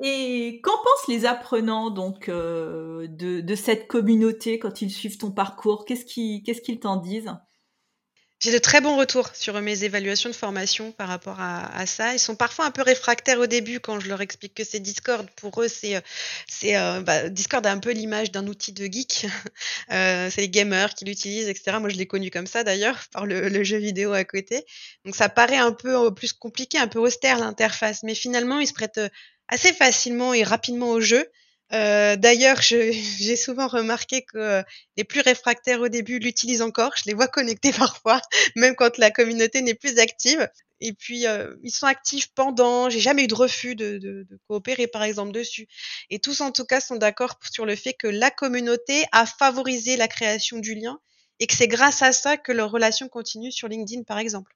Et 0.01 0.61
qu'en 0.63 0.77
pensent 0.77 1.07
les 1.07 1.25
apprenants 1.25 1.89
donc 1.89 2.29
de, 2.29 3.55
cette 3.55 3.87
communauté 3.87 4.59
quand 4.59 4.81
ils 4.81 4.91
suivent 4.91 5.17
ton 5.17 5.31
parcours? 5.31 5.85
Qu'est-ce 5.85 6.05
qu'ils 6.05 6.79
t'en 6.79 6.97
disent? 6.97 7.33
J'ai 8.41 8.53
de 8.53 8.57
très 8.57 8.79
bons 8.79 8.95
retours 8.95 9.35
sur 9.35 9.59
mes 9.59 9.83
évaluations 9.83 10.29
de 10.29 10.35
formation 10.35 10.93
par 10.93 11.09
rapport 11.09 11.41
à, 11.41 11.85
ça. 11.85 12.13
Ils 12.13 12.19
sont 12.19 12.37
parfois 12.37 12.63
un 12.65 12.71
peu 12.71 12.81
réfractaires 12.81 13.37
au 13.37 13.47
début 13.47 13.81
quand 13.81 13.99
je 13.99 14.07
leur 14.07 14.21
explique 14.21 14.53
que 14.53 14.63
c'est 14.63 14.79
Discord. 14.79 15.27
Pour 15.35 15.61
eux, 15.61 15.67
c'est, 15.67 15.97
euh, 15.97 16.01
euh, 16.63 17.01
bah, 17.01 17.27
Discord 17.27 17.65
a 17.65 17.71
un 17.71 17.79
peu 17.79 17.91
l'image 17.91 18.31
d'un 18.31 18.47
outil 18.47 18.71
de 18.71 18.85
geek. 18.85 19.27
Euh, 19.91 20.29
c'est 20.29 20.41
les 20.41 20.49
gamers 20.49 20.93
qui 20.93 21.03
l'utilisent, 21.03 21.49
etc. 21.49 21.77
Moi, 21.79 21.89
je 21.89 21.95
l'ai 21.95 22.05
connu 22.05 22.29
comme 22.29 22.45
ça 22.45 22.63
d'ailleurs 22.63 23.05
par 23.11 23.25
le, 23.25 23.49
le, 23.49 23.63
jeu 23.63 23.77
vidéo 23.77 24.13
à 24.13 24.23
côté. 24.23 24.63
Donc, 25.03 25.15
ça 25.15 25.29
paraît 25.29 25.57
un 25.57 25.71
peu 25.71 26.13
plus 26.13 26.31
compliqué, 26.31 26.77
un 26.77 26.87
peu 26.87 26.99
austère 26.99 27.39
l'interface, 27.39 28.03
mais 28.03 28.13
finalement, 28.13 28.59
ils 28.59 28.67
se 28.67 28.73
prêtent 28.73 29.01
assez 29.49 29.73
facilement 29.73 30.33
et 30.33 30.43
rapidement 30.43 30.91
au 30.91 31.01
jeu. 31.01 31.29
Euh, 31.73 32.15
d'ailleurs, 32.15 32.61
j'ai 32.61 33.35
souvent 33.35 33.67
remarqué 33.67 34.23
que 34.23 34.37
euh, 34.37 34.63
les 34.97 35.03
plus 35.03 35.21
réfractaires 35.21 35.81
au 35.81 35.89
début 35.89 36.19
l'utilisent 36.19 36.61
encore. 36.61 36.93
Je 36.95 37.03
les 37.05 37.13
vois 37.13 37.27
connectés 37.27 37.71
parfois, 37.77 38.21
même 38.55 38.75
quand 38.75 38.97
la 38.97 39.11
communauté 39.11 39.61
n'est 39.61 39.75
plus 39.75 39.99
active. 39.99 40.47
Et 40.81 40.93
puis, 40.93 41.27
euh, 41.27 41.55
ils 41.61 41.71
sont 41.71 41.87
actifs 41.87 42.29
pendant. 42.33 42.89
J'ai 42.89 43.01
jamais 43.01 43.25
eu 43.25 43.27
de 43.27 43.35
refus 43.35 43.75
de, 43.75 43.97
de, 43.97 44.25
de, 44.29 44.39
coopérer, 44.47 44.87
par 44.87 45.03
exemple, 45.03 45.33
dessus. 45.33 45.67
Et 46.09 46.19
tous, 46.19 46.39
en 46.39 46.51
tout 46.51 46.63
cas, 46.63 46.79
sont 46.79 46.95
d'accord 46.95 47.37
sur 47.51 47.65
le 47.65 47.75
fait 47.75 47.93
que 47.93 48.07
la 48.07 48.31
communauté 48.31 49.03
a 49.11 49.25
favorisé 49.25 49.97
la 49.97 50.07
création 50.07 50.57
du 50.57 50.75
lien 50.75 50.99
et 51.39 51.47
que 51.47 51.53
c'est 51.53 51.67
grâce 51.67 52.01
à 52.01 52.13
ça 52.13 52.37
que 52.37 52.53
leur 52.53 52.71
relation 52.71 53.09
continue 53.09 53.51
sur 53.51 53.67
LinkedIn, 53.67 54.03
par 54.03 54.19
exemple. 54.19 54.55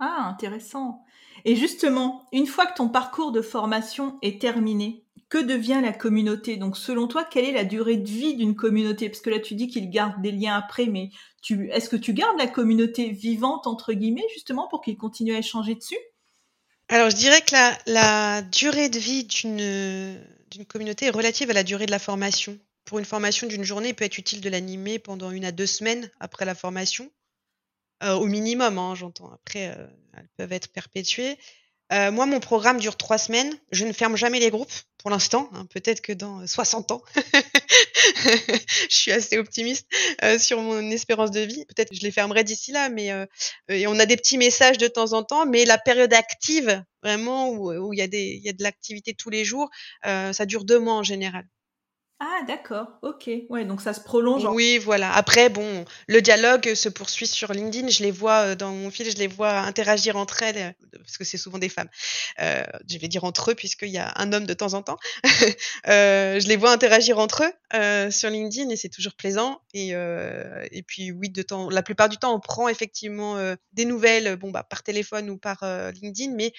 Ah, 0.00 0.26
intéressant. 0.28 1.04
Et 1.44 1.56
justement, 1.56 2.26
une 2.32 2.46
fois 2.46 2.66
que 2.66 2.74
ton 2.74 2.88
parcours 2.88 3.32
de 3.32 3.42
formation 3.42 4.18
est 4.22 4.40
terminé, 4.40 5.04
que 5.28 5.38
devient 5.38 5.80
la 5.82 5.92
communauté? 5.92 6.56
Donc, 6.56 6.76
selon 6.76 7.06
toi, 7.06 7.24
quelle 7.24 7.44
est 7.44 7.52
la 7.52 7.64
durée 7.64 7.96
de 7.96 8.08
vie 8.08 8.34
d'une 8.34 8.56
communauté? 8.56 9.08
Parce 9.08 9.20
que 9.20 9.30
là, 9.30 9.38
tu 9.38 9.54
dis 9.54 9.68
qu'il 9.68 9.88
garde 9.88 10.20
des 10.20 10.32
liens 10.32 10.56
après, 10.56 10.86
mais 10.86 11.10
tu, 11.40 11.70
est-ce 11.70 11.88
que 11.88 11.96
tu 11.96 12.12
gardes 12.12 12.36
la 12.38 12.48
communauté 12.48 13.10
vivante, 13.10 13.66
entre 13.66 13.92
guillemets, 13.92 14.26
justement, 14.34 14.66
pour 14.68 14.82
qu'ils 14.82 14.96
continuent 14.96 15.36
à 15.36 15.38
échanger 15.38 15.76
dessus? 15.76 15.98
Alors, 16.88 17.10
je 17.10 17.16
dirais 17.16 17.40
que 17.42 17.52
la, 17.52 17.78
la 17.86 18.42
durée 18.42 18.88
de 18.88 18.98
vie 18.98 19.24
d'une, 19.24 20.18
d'une 20.50 20.66
communauté 20.66 21.06
est 21.06 21.10
relative 21.10 21.50
à 21.50 21.54
la 21.54 21.62
durée 21.62 21.86
de 21.86 21.92
la 21.92 22.00
formation. 22.00 22.58
Pour 22.84 22.98
une 22.98 23.04
formation 23.04 23.46
d'une 23.46 23.62
journée, 23.62 23.90
il 23.90 23.94
peut 23.94 24.04
être 24.04 24.18
utile 24.18 24.40
de 24.40 24.48
l'animer 24.48 24.98
pendant 24.98 25.30
une 25.30 25.44
à 25.44 25.52
deux 25.52 25.66
semaines 25.66 26.10
après 26.18 26.44
la 26.44 26.56
formation. 26.56 27.08
Euh, 28.02 28.14
au 28.14 28.26
minimum, 28.26 28.78
hein, 28.78 28.94
j'entends. 28.94 29.30
Après, 29.32 29.68
euh, 29.76 29.86
elles 30.16 30.28
peuvent 30.36 30.52
être 30.52 30.72
perpétuées. 30.72 31.38
Euh, 31.92 32.12
moi, 32.12 32.26
mon 32.26 32.38
programme 32.38 32.78
dure 32.78 32.96
trois 32.96 33.18
semaines. 33.18 33.52
Je 33.72 33.84
ne 33.84 33.92
ferme 33.92 34.16
jamais 34.16 34.38
les 34.38 34.50
groupes 34.50 34.72
pour 34.98 35.10
l'instant. 35.10 35.50
Hein. 35.52 35.66
Peut-être 35.70 36.00
que 36.00 36.12
dans 36.12 36.46
60 36.46 36.92
ans, 36.92 37.02
je 38.24 38.60
suis 38.88 39.10
assez 39.10 39.38
optimiste 39.38 39.88
euh, 40.22 40.38
sur 40.38 40.60
mon 40.60 40.88
espérance 40.90 41.32
de 41.32 41.40
vie. 41.40 41.64
Peut-être 41.66 41.90
que 41.90 41.96
je 41.96 42.02
les 42.02 42.12
fermerai 42.12 42.44
d'ici 42.44 42.70
là, 42.70 42.88
mais 42.90 43.10
euh, 43.10 43.26
et 43.68 43.88
on 43.88 43.98
a 43.98 44.06
des 44.06 44.16
petits 44.16 44.38
messages 44.38 44.78
de 44.78 44.86
temps 44.86 45.14
en 45.14 45.24
temps. 45.24 45.46
Mais 45.46 45.64
la 45.64 45.78
période 45.78 46.12
active, 46.12 46.84
vraiment 47.02 47.50
où 47.50 47.92
il 47.92 47.98
y 47.98 48.02
a 48.02 48.08
des, 48.08 48.36
il 48.36 48.44
y 48.44 48.48
a 48.48 48.52
de 48.52 48.62
l'activité 48.62 49.14
tous 49.14 49.30
les 49.30 49.44
jours, 49.44 49.68
ça 50.04 50.46
dure 50.46 50.64
deux 50.64 50.78
mois 50.78 50.94
en 50.94 51.02
général. 51.02 51.44
Ah 52.22 52.42
d'accord, 52.46 52.98
ok. 53.00 53.30
Ouais, 53.48 53.64
donc 53.64 53.80
ça 53.80 53.94
se 53.94 54.00
prolonge. 54.00 54.44
Oui, 54.44 54.76
voilà. 54.76 55.10
Après, 55.14 55.48
bon, 55.48 55.86
le 56.06 56.20
dialogue 56.20 56.74
se 56.74 56.90
poursuit 56.90 57.26
sur 57.26 57.50
LinkedIn. 57.54 57.88
Je 57.88 58.02
les 58.02 58.10
vois 58.10 58.40
euh, 58.50 58.54
dans 58.54 58.72
mon 58.72 58.90
fil, 58.90 59.10
je 59.10 59.16
les 59.16 59.26
vois 59.26 59.60
interagir 59.60 60.16
entre 60.18 60.42
elles, 60.42 60.58
euh, 60.58 60.98
parce 60.98 61.16
que 61.16 61.24
c'est 61.24 61.38
souvent 61.38 61.56
des 61.56 61.70
femmes. 61.70 61.88
Euh, 62.40 62.62
je 62.86 62.98
vais 62.98 63.08
dire 63.08 63.24
entre 63.24 63.52
eux, 63.52 63.54
puisqu'il 63.54 63.88
y 63.88 63.96
a 63.96 64.12
un 64.16 64.34
homme 64.34 64.44
de 64.44 64.52
temps 64.52 64.74
en 64.74 64.82
temps. 64.82 64.98
je 65.86 66.46
les 66.46 66.56
vois 66.56 66.72
interagir 66.72 67.18
entre 67.18 67.42
eux 67.44 68.10
sur 68.10 68.28
LinkedIn 68.28 68.68
et 68.68 68.76
c'est 68.76 68.90
toujours 68.90 69.14
plaisant. 69.14 69.62
Et, 69.72 69.92
et 69.92 70.82
puis 70.82 71.12
oui, 71.12 71.30
de 71.30 71.40
temps, 71.40 71.70
la 71.70 71.82
plupart 71.82 72.10
du 72.10 72.18
temps, 72.18 72.34
on 72.34 72.40
prend 72.40 72.68
effectivement 72.68 73.36
des 73.72 73.86
nouvelles, 73.86 74.36
bon 74.36 74.50
bah 74.50 74.62
par 74.62 74.82
téléphone 74.82 75.30
ou 75.30 75.38
par 75.38 75.64
LinkedIn, 75.94 76.34
mais 76.34 76.52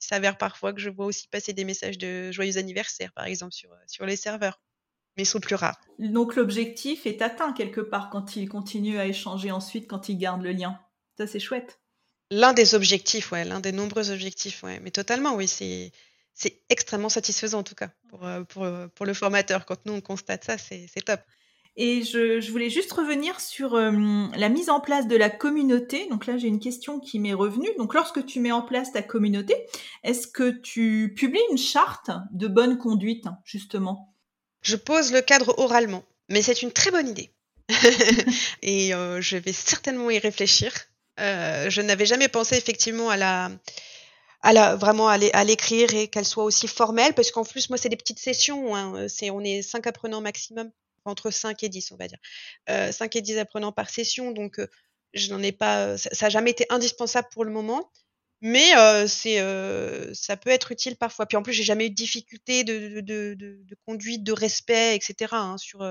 il 0.00 0.06
s'avère 0.06 0.38
parfois 0.38 0.72
que 0.72 0.80
je 0.80 0.88
vois 0.88 1.06
aussi 1.06 1.26
passer 1.26 1.52
des 1.52 1.64
messages 1.64 1.98
de 1.98 2.30
joyeux 2.30 2.58
anniversaire, 2.58 3.12
par 3.12 3.24
exemple, 3.24 3.52
sur, 3.52 3.70
sur 3.88 4.06
les 4.06 4.16
serveurs 4.16 4.60
mais 5.20 5.24
sont 5.26 5.40
plus 5.40 5.54
rares. 5.54 5.78
Donc 5.98 6.34
l'objectif 6.34 7.06
est 7.06 7.20
atteint 7.20 7.52
quelque 7.52 7.82
part 7.82 8.08
quand 8.10 8.36
ils 8.36 8.48
continuent 8.48 8.98
à 8.98 9.06
échanger 9.06 9.50
ensuite, 9.50 9.86
quand 9.86 10.08
ils 10.08 10.16
gardent 10.16 10.42
le 10.42 10.52
lien. 10.52 10.78
Ça, 11.18 11.26
c'est 11.26 11.40
chouette. 11.40 11.78
L'un 12.30 12.52
des 12.52 12.74
objectifs, 12.74 13.32
ouais, 13.32 13.44
l'un 13.44 13.60
des 13.60 13.72
nombreux 13.72 14.10
objectifs, 14.10 14.62
ouais. 14.62 14.80
Mais 14.80 14.90
totalement, 14.90 15.34
oui, 15.34 15.46
c'est, 15.46 15.92
c'est 16.32 16.62
extrêmement 16.70 17.08
satisfaisant 17.10 17.58
en 17.58 17.62
tout 17.62 17.74
cas 17.74 17.90
pour, 18.08 18.24
euh, 18.24 18.44
pour, 18.44 18.64
euh, 18.64 18.86
pour 18.94 19.04
le 19.04 19.12
formateur. 19.12 19.66
Quand 19.66 19.84
nous, 19.84 19.92
on 19.92 20.00
constate 20.00 20.44
ça, 20.44 20.56
c'est, 20.56 20.86
c'est 20.92 21.04
top. 21.04 21.20
Et 21.76 22.02
je, 22.02 22.40
je, 22.40 22.50
voulais 22.50 22.70
juste 22.70 22.92
revenir 22.92 23.40
sur 23.40 23.74
euh, 23.74 23.92
la 24.36 24.48
mise 24.48 24.70
en 24.70 24.80
place 24.80 25.06
de 25.06 25.16
la 25.16 25.28
communauté. 25.28 26.08
Donc 26.08 26.26
là, 26.26 26.36
j'ai 26.36 26.48
une 26.48 26.60
question 26.60 26.98
qui 26.98 27.18
m'est 27.18 27.34
revenue. 27.34 27.70
Donc 27.78 27.94
lorsque 27.94 28.24
tu 28.24 28.40
mets 28.40 28.52
en 28.52 28.62
place 28.62 28.92
ta 28.92 29.02
communauté, 29.02 29.54
est-ce 30.02 30.26
que 30.26 30.50
tu 30.50 31.14
publies 31.16 31.40
une 31.50 31.58
charte 31.58 32.10
de 32.32 32.48
bonne 32.48 32.78
conduite, 32.78 33.26
justement? 33.44 34.09
Je 34.62 34.76
pose 34.76 35.12
le 35.12 35.20
cadre 35.20 35.54
oralement, 35.58 36.04
mais 36.28 36.42
c'est 36.42 36.62
une 36.62 36.72
très 36.72 36.90
bonne 36.90 37.08
idée. 37.08 37.30
et 38.62 38.90
je 38.90 39.36
vais 39.36 39.52
certainement 39.52 40.10
y 40.10 40.18
réfléchir. 40.18 40.72
je 41.18 41.80
n'avais 41.80 42.06
jamais 42.06 42.28
pensé 42.28 42.56
effectivement 42.56 43.10
à 43.10 43.16
la, 43.16 43.50
à 44.42 44.52
la, 44.52 44.76
vraiment 44.76 45.08
à 45.08 45.44
l'écrire 45.44 45.94
et 45.94 46.08
qu'elle 46.08 46.24
soit 46.24 46.44
aussi 46.44 46.66
formelle, 46.66 47.14
parce 47.14 47.30
qu'en 47.30 47.44
plus, 47.44 47.70
moi, 47.70 47.78
c'est 47.78 47.88
des 47.88 47.96
petites 47.96 48.18
sessions. 48.18 48.74
Hein, 48.74 49.08
c'est, 49.08 49.30
on 49.30 49.40
est 49.40 49.62
cinq 49.62 49.86
apprenants 49.86 50.20
maximum, 50.20 50.70
entre 51.04 51.30
5 51.30 51.62
et 51.62 51.68
10, 51.68 51.92
on 51.92 51.96
va 51.96 52.08
dire. 52.08 52.18
Euh, 52.68 52.92
5 52.92 53.16
et 53.16 53.22
10 53.22 53.38
apprenants 53.38 53.72
par 53.72 53.90
session, 53.90 54.30
donc 54.32 54.60
je 55.14 55.30
n'en 55.30 55.42
ai 55.42 55.52
pas, 55.52 55.98
ça 55.98 56.26
n'a 56.26 56.30
jamais 56.30 56.50
été 56.50 56.66
indispensable 56.70 57.28
pour 57.32 57.44
le 57.44 57.50
moment. 57.50 57.90
Mais 58.40 58.70
ça 59.06 60.36
peut 60.36 60.50
être 60.50 60.72
utile 60.72 60.96
parfois. 60.96 61.26
Puis 61.26 61.36
en 61.36 61.42
plus, 61.42 61.52
j'ai 61.52 61.62
jamais 61.62 61.86
eu 61.86 61.90
de 61.90 61.94
difficulté 61.94 62.64
de, 62.64 63.00
de, 63.00 63.76
conduite, 63.86 64.24
de 64.24 64.32
respect, 64.32 64.96
etc. 64.96 65.32
Hein, 65.32 65.58
sur, 65.58 65.86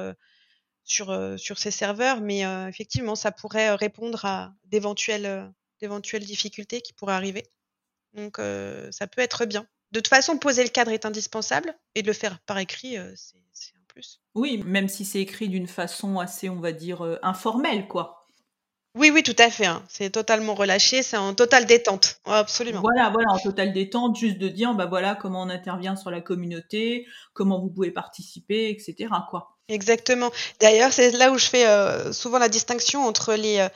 sur, 0.84 1.40
sur 1.40 1.58
ces 1.60 1.72
serveurs. 1.72 2.22
Mais 2.22 2.42
effectivement, 2.68 3.16
ça 3.16 3.32
pourrait 3.32 3.76
répondre 3.76 4.26
à 4.26 4.54
d'éventuelles, 4.66 5.52
d'éventuelles 5.80 6.26
difficultés 6.26 6.82
qui 6.82 6.94
pourraient 6.94 7.14
arriver. 7.14 7.46
Donc 8.14 8.38
ça 8.92 9.08
peut 9.08 9.22
être 9.22 9.46
bien. 9.46 9.68
De 9.92 10.00
toute 10.00 10.08
façon, 10.08 10.38
poser 10.38 10.64
le 10.64 10.70
cadre 10.70 10.92
est 10.92 11.06
indispensable 11.06 11.76
et 11.96 12.02
de 12.02 12.08
le 12.08 12.14
faire 12.14 12.40
par 12.42 12.58
écrit, 12.58 12.98
c'est 13.16 13.38
un 13.76 13.84
plus. 13.88 14.22
Oui, 14.34 14.64
même 14.66 14.88
si 14.88 15.06
c'est 15.06 15.20
écrit 15.20 15.50
d'une 15.50 15.68
façon 15.68 16.20
assez, 16.20 16.50
on 16.50 16.60
va 16.60 16.72
dire, 16.72 17.20
informelle, 17.22 17.88
quoi. 17.88 18.18
Oui, 18.95 19.12
oui, 19.12 19.23
tout 19.23 19.36
à 19.38 19.49
fait. 19.49 19.65
Hein. 19.65 19.84
C'est 19.88 20.10
totalement 20.10 20.56
relâché, 20.56 21.04
c'est 21.04 21.17
en 21.17 21.34
totale 21.34 21.65
détente. 21.65 22.19
absolument. 22.25 22.82
Voilà, 22.82 23.10
voilà, 23.10 23.32
en 23.32 23.39
totale 23.39 23.71
détente, 23.71 24.17
juste 24.17 24.38
de 24.38 24.47
dire, 24.47 24.73
bah 24.73 24.88
voilà, 24.88 25.15
comment 25.15 25.43
on 25.43 25.49
intervient 25.49 25.95
sur 25.95 26.12
la 26.12 26.21
communauté, 26.21 27.06
comment 27.34 27.60
vous 27.60 27.69
pouvez 27.69 27.91
participer, 27.91 28.69
etc. 28.69 29.10
Quoi. 29.30 29.56
Exactement. 29.67 30.32
D'ailleurs, 30.60 30.91
c'est 30.91 31.12
là 31.12 31.32
où 31.32 31.38
je 31.38 31.45
fais 31.45 31.65
souvent 32.13 32.39
la 32.39 32.49
distinction 32.49 33.06
entre 33.06 33.36
les, 33.36 33.67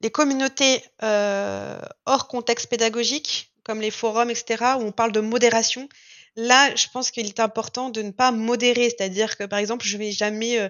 les 0.00 0.10
communautés 0.10 0.82
hors 1.02 2.28
contexte 2.28 2.68
pédagogique 2.68 3.50
comme 3.64 3.80
les 3.80 3.90
forums, 3.90 4.30
etc., 4.30 4.62
où 4.78 4.82
on 4.82 4.92
parle 4.92 5.12
de 5.12 5.20
modération. 5.20 5.88
Là, 6.36 6.74
je 6.74 6.86
pense 6.92 7.10
qu'il 7.10 7.26
est 7.26 7.40
important 7.40 7.90
de 7.90 8.02
ne 8.02 8.10
pas 8.10 8.30
modérer, 8.30 8.90
c'est-à-dire 8.90 9.36
que 9.36 9.44
par 9.44 9.58
exemple, 9.58 9.86
je 9.86 9.96
vais 9.96 10.12
jamais 10.12 10.58
euh, 10.58 10.68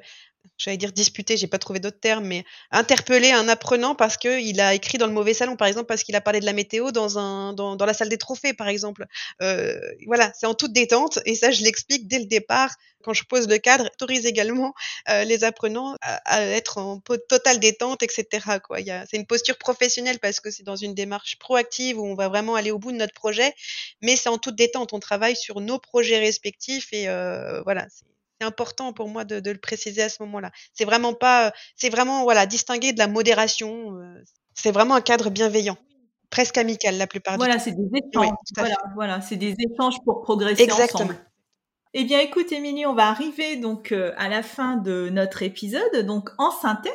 j'allais 0.59 0.77
dire 0.77 0.93
disputer, 0.93 1.37
j'ai 1.37 1.47
pas 1.47 1.59
trouvé 1.59 1.81
d'autres 1.81 2.01
termes, 2.01 2.25
mais 2.25 2.45
interpeller 2.71 3.33
un 3.33 3.49
apprenant 3.49 3.95
parce 3.95 4.17
qu'il 4.17 4.61
a 4.61 4.75
écrit 4.75 4.99
dans 4.99 5.07
le 5.07 5.13
mauvais 5.13 5.35
salon, 5.35 5.57
par 5.57 5.69
exemple, 5.69 5.87
parce 5.87 6.03
qu'il 6.03 6.17
a 6.17 6.21
parlé 6.21 6.41
de 6.41 6.47
la 6.47 6.53
météo 6.53 6.91
dans, 6.93 7.19
un, 7.19 7.53
dans, 7.53 7.77
dans 7.77 7.87
la 7.87 7.95
salle 7.95 8.09
des 8.09 8.19
trophées, 8.19 8.55
par 8.55 8.69
exemple. 8.69 9.07
Euh, 9.43 9.79
voilà, 10.07 10.33
c'est 10.39 10.47
en 10.47 10.55
toute 10.55 10.73
détente, 10.73 11.19
et 11.27 11.35
ça, 11.35 11.51
je 11.51 11.63
l'explique 11.63 12.09
dès 12.09 12.19
le 12.19 12.27
départ, 12.27 12.71
quand 13.03 13.13
je 13.13 13.25
pose 13.25 13.49
le 13.49 13.59
cadre, 13.59 13.91
autorise 13.93 14.25
également 14.27 14.75
euh, 15.11 15.25
les 15.25 15.45
apprenants 15.45 15.97
à, 16.01 16.43
être 16.43 16.79
en 16.79 17.01
totale 17.01 17.61
détente, 17.61 18.03
etc. 18.03 18.47
C'est 19.11 19.17
une 19.17 19.27
posture 19.27 19.59
professionnelle 19.59 20.19
parce 20.19 20.41
que 20.41 20.51
c'est 20.51 20.63
dans 20.63 20.77
une 20.77 20.95
démarche 20.95 21.39
proactive 21.39 22.01
où 22.01 22.07
on 22.07 22.15
va 22.15 22.29
vraiment 22.29 22.55
aller 22.55 22.71
au 22.71 22.79
bout 22.79 22.93
de 22.93 22.97
notre 22.97 23.13
projet, 23.13 23.55
mais 24.03 24.17
c'est 24.17 24.31
en 24.31 24.39
toute 24.39 24.57
détente, 24.57 24.95
on 24.95 25.01
travaille 25.01 25.37
sur 25.37 25.61
nos 25.61 25.79
projets 25.79 26.19
respectifs, 26.19 26.89
et 26.93 27.09
euh, 27.09 27.61
voilà, 27.63 27.87
important 28.41 28.93
pour 28.93 29.09
moi 29.09 29.25
de, 29.25 29.51
le 29.51 29.59
préciser 29.59 30.03
à 30.03 30.09
ce 30.09 30.23
moment-là. 30.23 30.51
C'est 30.73 30.85
vraiment 30.85 31.15
pas, 31.15 31.53
c'est 31.77 31.91
vraiment 31.91 32.25
voilà 32.25 32.47
distinguer 32.47 32.93
de 32.93 32.99
la 32.99 33.09
modération. 33.09 33.97
Euh, 33.99 34.23
c'est 34.55 34.73
vraiment 34.73 34.95
un 34.95 35.01
cadre 35.01 35.31
bienveillant, 35.31 35.77
presque 36.31 36.59
amical 36.59 36.97
la 36.97 37.07
plupart 37.07 37.37
voilà, 37.37 37.57
du 37.57 37.65
temps. 37.65 37.71
Voilà, 37.75 37.91
c'est 37.93 38.01
des 38.01 38.09
échanges. 38.09 38.39
voilà, 38.57 38.77
voilà 38.95 39.21
c'est 39.21 39.37
des 39.37 39.55
échanges 39.59 39.97
pour 40.05 40.23
progresser 40.23 40.63
Exactement. 40.63 41.05
ensemble. 41.05 41.19
Eh 41.97 42.03
bien, 42.03 42.19
écoute, 42.19 42.51
Émilie, 42.51 42.87
on 42.87 42.95
va 42.95 43.07
arriver 43.07 43.55
donc 43.55 43.93
euh, 43.93 44.13
à 44.17 44.29
la 44.29 44.43
fin 44.43 44.77
de 44.77 45.11
notre 45.11 45.45
épisode. 45.45 46.05
Donc, 46.05 46.31
en 46.39 46.51
synthèse, 46.51 46.93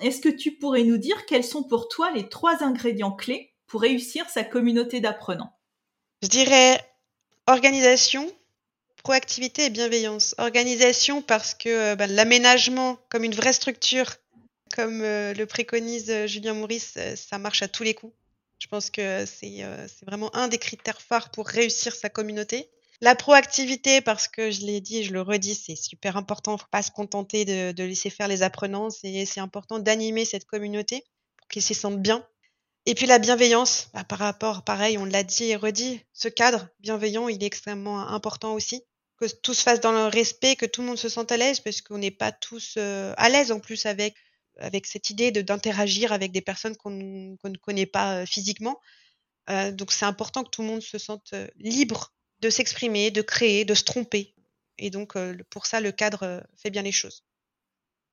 est-ce 0.00 0.20
que 0.20 0.28
tu 0.28 0.56
pourrais 0.56 0.82
nous 0.82 0.98
dire 0.98 1.24
quels 1.26 1.44
sont 1.44 1.62
pour 1.62 1.86
toi 1.86 2.10
les 2.10 2.28
trois 2.28 2.64
ingrédients 2.64 3.12
clés 3.12 3.54
pour 3.68 3.82
réussir 3.82 4.28
sa 4.28 4.42
communauté 4.42 4.98
d'apprenants? 4.98 5.52
Je 6.22 6.28
dirais 6.28 6.80
organisation, 7.46 8.28
proactivité 9.02 9.66
et 9.66 9.70
bienveillance. 9.70 10.34
Organisation 10.38 11.22
parce 11.22 11.54
que 11.54 11.68
euh, 11.68 11.96
bah, 11.96 12.06
l'aménagement 12.06 12.98
comme 13.08 13.24
une 13.24 13.34
vraie 13.34 13.52
structure, 13.52 14.16
comme 14.74 15.02
euh, 15.02 15.34
le 15.34 15.46
préconise 15.46 16.10
euh, 16.10 16.26
Julien 16.26 16.54
Maurice, 16.54 16.98
ça 17.16 17.38
marche 17.38 17.62
à 17.62 17.68
tous 17.68 17.82
les 17.82 17.94
coups. 17.94 18.14
Je 18.58 18.68
pense 18.68 18.90
que 18.90 19.24
c'est 19.24 19.64
vraiment 20.06 20.34
un 20.36 20.46
des 20.46 20.58
critères 20.58 21.00
phares 21.00 21.30
pour 21.30 21.48
réussir 21.48 21.94
sa 21.94 22.10
communauté. 22.10 22.68
La 23.00 23.14
proactivité, 23.14 24.02
parce 24.02 24.28
que 24.28 24.50
je 24.50 24.60
l'ai 24.66 24.82
dit 24.82 25.02
je 25.02 25.14
le 25.14 25.22
redis, 25.22 25.54
c'est 25.54 25.76
super 25.76 26.18
important. 26.18 26.52
Il 26.52 26.56
ne 26.56 26.60
faut 26.60 26.66
pas 26.70 26.82
se 26.82 26.90
contenter 26.90 27.46
de, 27.46 27.82
laisser 27.82 28.10
faire 28.10 28.28
les 28.28 28.42
apprenants. 28.42 28.90
C'est 28.90 29.40
important 29.40 29.78
d'animer 29.78 30.26
cette 30.26 30.44
communauté 30.44 31.06
pour 31.38 31.48
qu'ils 31.48 31.62
s'y 31.62 31.72
sentent 31.72 32.02
bien. 32.02 32.22
Et 32.84 32.94
puis 32.94 33.06
la 33.06 33.18
bienveillance, 33.18 33.88
bah, 33.94 34.04
par 34.04 34.18
rapport, 34.18 34.62
pareil, 34.62 34.98
on 34.98 35.06
l'a 35.06 35.22
dit 35.22 35.44
et 35.44 35.56
redit, 35.56 36.02
ce 36.12 36.28
cadre 36.28 36.68
bienveillant, 36.80 37.28
il 37.28 37.42
est 37.42 37.46
extrêmement 37.46 38.08
important 38.08 38.52
aussi 38.52 38.84
que 39.20 39.26
tout 39.26 39.54
se 39.54 39.62
fasse 39.62 39.80
dans 39.80 39.92
le 39.92 40.06
respect, 40.06 40.56
que 40.56 40.66
tout 40.66 40.80
le 40.80 40.88
monde 40.88 40.98
se 40.98 41.10
sente 41.10 41.30
à 41.30 41.36
l'aise, 41.36 41.60
parce 41.60 41.82
qu'on 41.82 41.98
n'est 41.98 42.10
pas 42.10 42.32
tous 42.32 42.74
euh, 42.78 43.12
à 43.18 43.28
l'aise 43.28 43.52
en 43.52 43.60
plus 43.60 43.84
avec, 43.84 44.16
cette 44.84 45.10
idée 45.10 45.30
d'interagir 45.30 46.12
avec 46.12 46.32
des 46.32 46.40
personnes 46.40 46.76
qu'on, 46.76 46.90
ne 46.90 47.56
connaît 47.58 47.86
pas 47.86 48.16
euh, 48.16 48.26
physiquement. 48.26 48.80
Euh, 49.50 49.72
donc 49.72 49.92
c'est 49.92 50.06
important 50.06 50.42
que 50.42 50.50
tout 50.50 50.62
le 50.62 50.68
monde 50.68 50.82
se 50.82 50.98
sente 50.98 51.34
libre 51.56 52.12
de 52.40 52.48
s'exprimer, 52.48 53.10
de 53.10 53.22
créer, 53.22 53.64
de 53.64 53.74
se 53.74 53.84
tromper. 53.84 54.34
Et 54.78 54.88
donc 54.88 55.14
pour 55.50 55.66
ça, 55.66 55.80
le 55.80 55.92
cadre 55.92 56.42
fait 56.56 56.70
bien 56.70 56.82
les 56.82 56.92
choses. 56.92 57.22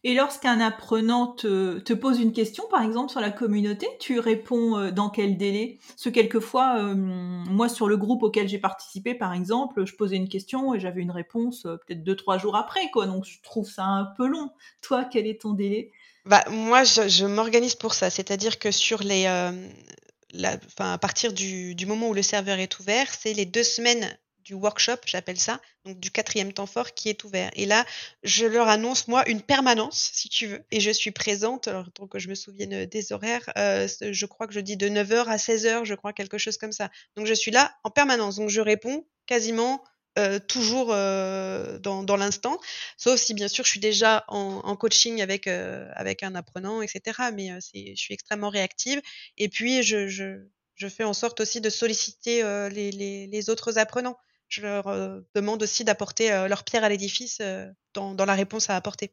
Et 0.07 0.13
lorsqu'un 0.13 0.61
apprenant 0.61 1.27
te, 1.27 1.91
pose 1.91 2.21
une 2.21 2.31
question, 2.31 2.63
par 2.71 2.81
exemple, 2.81 3.11
sur 3.11 3.19
la 3.19 3.29
communauté, 3.29 3.85
tu 3.99 4.19
réponds 4.19 4.77
euh, 4.77 4.89
dans 4.89 5.09
quel 5.09 5.35
délai? 5.35 5.79
Parce 5.85 6.03
que 6.03 6.09
quelquefois, 6.11 6.77
euh, 6.79 6.95
moi, 6.95 7.67
sur 7.67 7.89
le 7.89 7.97
groupe 7.97 8.23
auquel 8.23 8.47
j'ai 8.47 8.57
participé, 8.57 9.15
par 9.15 9.33
exemple, 9.33 9.85
je 9.85 9.93
posais 9.95 10.15
une 10.15 10.29
question 10.29 10.73
et 10.73 10.79
j'avais 10.79 11.01
une 11.01 11.11
réponse 11.11 11.65
euh, 11.65 11.75
peut-être 11.75 12.05
deux, 12.05 12.15
trois 12.15 12.37
jours 12.37 12.55
après, 12.55 12.89
quoi. 12.89 13.05
Donc, 13.05 13.25
je 13.25 13.41
trouve 13.43 13.69
ça 13.69 13.83
un 13.83 14.05
peu 14.05 14.27
long. 14.27 14.49
Toi, 14.81 15.03
quel 15.03 15.27
est 15.27 15.41
ton 15.41 15.51
délai? 15.51 15.91
Bah, 16.23 16.45
Moi, 16.49 16.85
je, 16.85 17.25
m'organise 17.25 17.75
pour 17.75 17.93
ça. 17.93 18.09
C'est-à-dire 18.09 18.59
que 18.59 18.71
sur 18.71 19.03
les... 19.03 19.25
À 19.25 20.97
partir 20.99 21.33
du, 21.33 21.75
moment 21.85 22.07
où 22.07 22.13
le 22.13 22.21
serveur 22.21 22.59
est 22.59 22.79
ouvert, 22.79 23.13
c'est 23.13 23.33
les 23.33 23.45
deux 23.45 23.63
semaines 23.63 24.17
du 24.47 24.53
workshop, 24.53 24.95
j'appelle 25.05 25.37
ça, 25.37 25.59
donc 25.83 25.99
du 25.99 26.09
quatrième 26.09 26.53
temps 26.53 26.65
fort 26.65 26.93
qui 26.93 27.09
est 27.09 27.25
ouvert. 27.25 27.51
Et 27.53 27.65
là, 27.65 27.85
je 28.23 28.45
leur 28.45 28.69
annonce, 28.69 29.09
moi, 29.09 29.27
une 29.27 29.41
permanence, 29.41 30.09
si 30.13 30.29
tu 30.29 30.47
veux, 30.47 30.63
et 30.71 30.79
je 30.79 30.89
suis 30.89 31.11
présente, 31.11 31.67
alors 31.67 31.91
pour 31.93 32.07
que 32.07 32.17
je 32.17 32.29
me 32.29 32.35
souvienne 32.35 32.85
des 32.85 33.11
horaires, 33.11 33.51
euh, 33.57 33.89
je 33.99 34.25
crois 34.25 34.47
que 34.47 34.53
je 34.53 34.61
dis 34.61 34.77
de 34.77 34.87
9h 34.87 35.25
à 35.25 35.35
16h, 35.35 35.83
je 35.83 35.93
crois, 35.95 36.13
quelque 36.13 36.37
chose 36.37 36.57
comme 36.57 36.71
ça. 36.71 36.89
Donc 37.17 37.25
je 37.25 37.33
suis 37.33 37.51
là 37.51 37.75
en 37.83 37.91
permanence, 37.91 38.37
donc 38.37 38.47
je 38.47 38.61
réponds 38.61 39.05
quasiment 39.25 39.83
euh, 40.17 40.39
toujours 40.39 40.93
euh, 40.93 41.77
dans, 41.79 42.15
l'instant, 42.15 42.57
sauf 42.95 43.19
si 43.19 43.33
bien 43.33 43.49
sûr 43.49 43.65
je 43.65 43.71
suis 43.71 43.81
déjà 43.81 44.23
en, 44.29 44.77
coaching 44.77 45.21
avec, 45.21 45.47
avec 45.47 46.23
un 46.23 46.35
apprenant, 46.35 46.81
etc. 46.81 47.19
Mais 47.33 47.49
je 47.59 47.95
suis 47.95 48.13
extrêmement 48.13 48.49
réactive. 48.49 49.01
Et 49.37 49.49
puis 49.49 49.83
je, 49.83 50.07
je, 50.07 50.87
fais 50.87 51.03
en 51.03 51.13
sorte 51.13 51.41
aussi 51.41 51.59
de 51.59 51.69
solliciter 51.69 52.43
les, 52.71 52.91
les, 53.27 53.49
autres 53.49 53.77
apprenants 53.77 54.17
je 54.47 54.61
leur 54.61 54.87
euh, 54.87 55.19
demande 55.35 55.61
aussi 55.63 55.83
d'apporter 55.83 56.31
euh, 56.31 56.47
leur 56.47 56.63
pierre 56.63 56.83
à 56.83 56.89
l'édifice 56.89 57.39
euh, 57.41 57.67
dans, 57.93 58.13
dans, 58.13 58.25
la 58.25 58.33
réponse 58.33 58.69
à 58.69 58.75
apporter. 58.75 59.11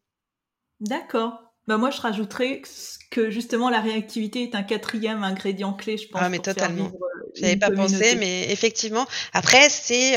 D'accord. 0.80 1.40
Bah 1.66 1.78
moi, 1.78 1.90
je 1.90 2.00
rajouterais 2.00 2.62
que 3.10 3.30
justement 3.30 3.70
la 3.70 3.80
réactivité 3.80 4.42
est 4.42 4.54
un 4.54 4.62
quatrième 4.62 5.24
ingrédient 5.24 5.72
clé, 5.72 5.96
je 5.96 6.08
pense. 6.08 6.20
Ah, 6.22 6.28
mais 6.28 6.38
totalement. 6.38 6.92
J'avais 7.34 7.56
pas 7.56 7.70
pensé, 7.70 8.16
mais 8.16 8.52
effectivement. 8.52 9.06
Après, 9.32 9.70
c'est 9.70 10.14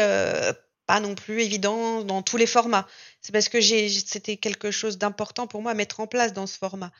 pas 0.88 1.00
non 1.00 1.16
plus 1.16 1.42
évident 1.42 2.04
dans 2.04 2.22
tous 2.22 2.36
les 2.36 2.48
formats. 2.48 2.86
C'est 3.22 3.32
parce 3.32 3.48
que 3.48 3.62
c'était 3.62 4.36
quelque 4.36 4.72
chose 4.72 4.98
d'important 4.98 5.48
pour 5.48 5.62
moi 5.62 5.72
à 5.72 5.74
mettre 5.74 6.02
en 6.02 6.08
place 6.08 6.34
dans 6.34 6.48
ce 6.48 6.58
format. 6.58 6.92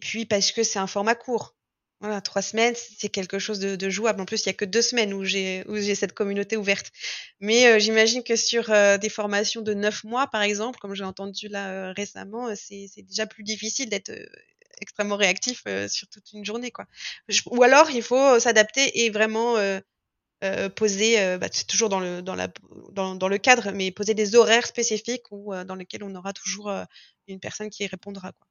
Puis 0.00 0.24
parce 0.24 0.50
que 0.50 0.62
c'est 0.62 0.78
un 0.78 0.86
format 0.86 1.14
court. 1.14 1.54
Voilà, 2.00 2.22
trois 2.22 2.40
semaines, 2.40 2.74
c'est 2.76 3.10
quelque 3.10 3.38
chose 3.38 3.58
de, 3.58 3.90
jouable. 3.90 4.22
En 4.22 4.24
plus, 4.24 4.42
il 4.44 4.46
y 4.46 4.50
a 4.50 4.54
que 4.54 4.64
deux 4.64 4.80
semaines 4.80 5.12
où 5.12 5.22
j'ai 5.24 5.64
où 5.68 5.76
j'ai 5.76 5.94
cette 5.94 6.14
communauté 6.14 6.56
ouverte. 6.56 6.90
Mais 7.40 7.66
euh, 7.66 7.78
j'imagine 7.78 8.22
que 8.24 8.36
sur 8.36 8.70
euh, 8.70 8.96
des 8.96 9.10
formations 9.10 9.60
de 9.60 9.74
neuf 9.74 10.02
mois, 10.04 10.26
par 10.26 10.40
exemple, 10.40 10.78
comme 10.78 10.94
j'ai 10.94 11.04
entendu 11.04 11.48
là 11.48 11.68
euh, 11.70 11.92
récemment, 11.92 12.54
c'est 12.56 13.02
déjà 13.02 13.26
plus 13.26 13.42
difficile 13.44 13.90
d'être 13.90 14.12
extrêmement 14.80 15.16
réactif 15.16 15.64
sur 15.88 16.08
toute 16.08 16.32
une 16.32 16.44
journée, 16.44 16.70
quoi. 16.70 16.86
ou 17.46 17.62
alors, 17.62 17.90
il 17.90 18.02
faut 18.02 18.40
s'adapter 18.40 19.04
et 19.04 19.10
vraiment 19.10 19.56
poser, 20.76 21.36
bah, 21.38 21.48
c'est 21.52 21.66
toujours 21.66 21.90
dans 21.90 22.00
le 22.00 22.22
dans 22.22 22.34
la 22.34 22.48
dans, 22.92 23.14
dans, 23.14 23.28
le 23.28 23.38
cadre, 23.38 23.72
mais 23.72 23.90
poser 23.90 24.14
des 24.14 24.36
horaires 24.36 24.66
spécifiques 24.66 25.30
ou 25.30 25.54
dans 25.64 25.74
lesquels 25.74 26.04
on 26.04 26.14
aura 26.14 26.32
toujours 26.32 26.72
une 27.28 27.40
personne 27.40 27.70
qui 27.70 27.86
répondra, 27.86 28.32
quoi. 28.32 28.49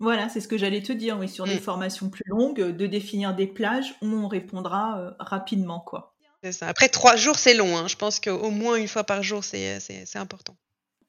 Voilà, 0.00 0.30
c'est 0.30 0.40
ce 0.40 0.48
que 0.48 0.56
j'allais 0.56 0.82
te 0.82 0.92
dire, 0.92 1.18
oui, 1.18 1.28
sur 1.28 1.44
des 1.44 1.56
mm. 1.56 1.60
formations 1.60 2.08
plus 2.08 2.24
longues, 2.26 2.60
de 2.60 2.86
définir 2.86 3.34
des 3.34 3.46
plages 3.46 3.94
où 4.02 4.06
on 4.06 4.28
répondra 4.28 4.98
euh, 4.98 5.10
rapidement, 5.18 5.80
quoi. 5.80 6.14
Ça. 6.50 6.68
Après, 6.68 6.88
trois 6.88 7.16
jours, 7.16 7.38
c'est 7.38 7.52
long. 7.52 7.76
Hein. 7.76 7.86
Je 7.86 7.96
pense 7.96 8.18
qu'au 8.18 8.50
moins 8.50 8.76
une 8.76 8.88
fois 8.88 9.04
par 9.04 9.22
jour, 9.22 9.44
c'est 9.44 9.78
important. 10.14 10.56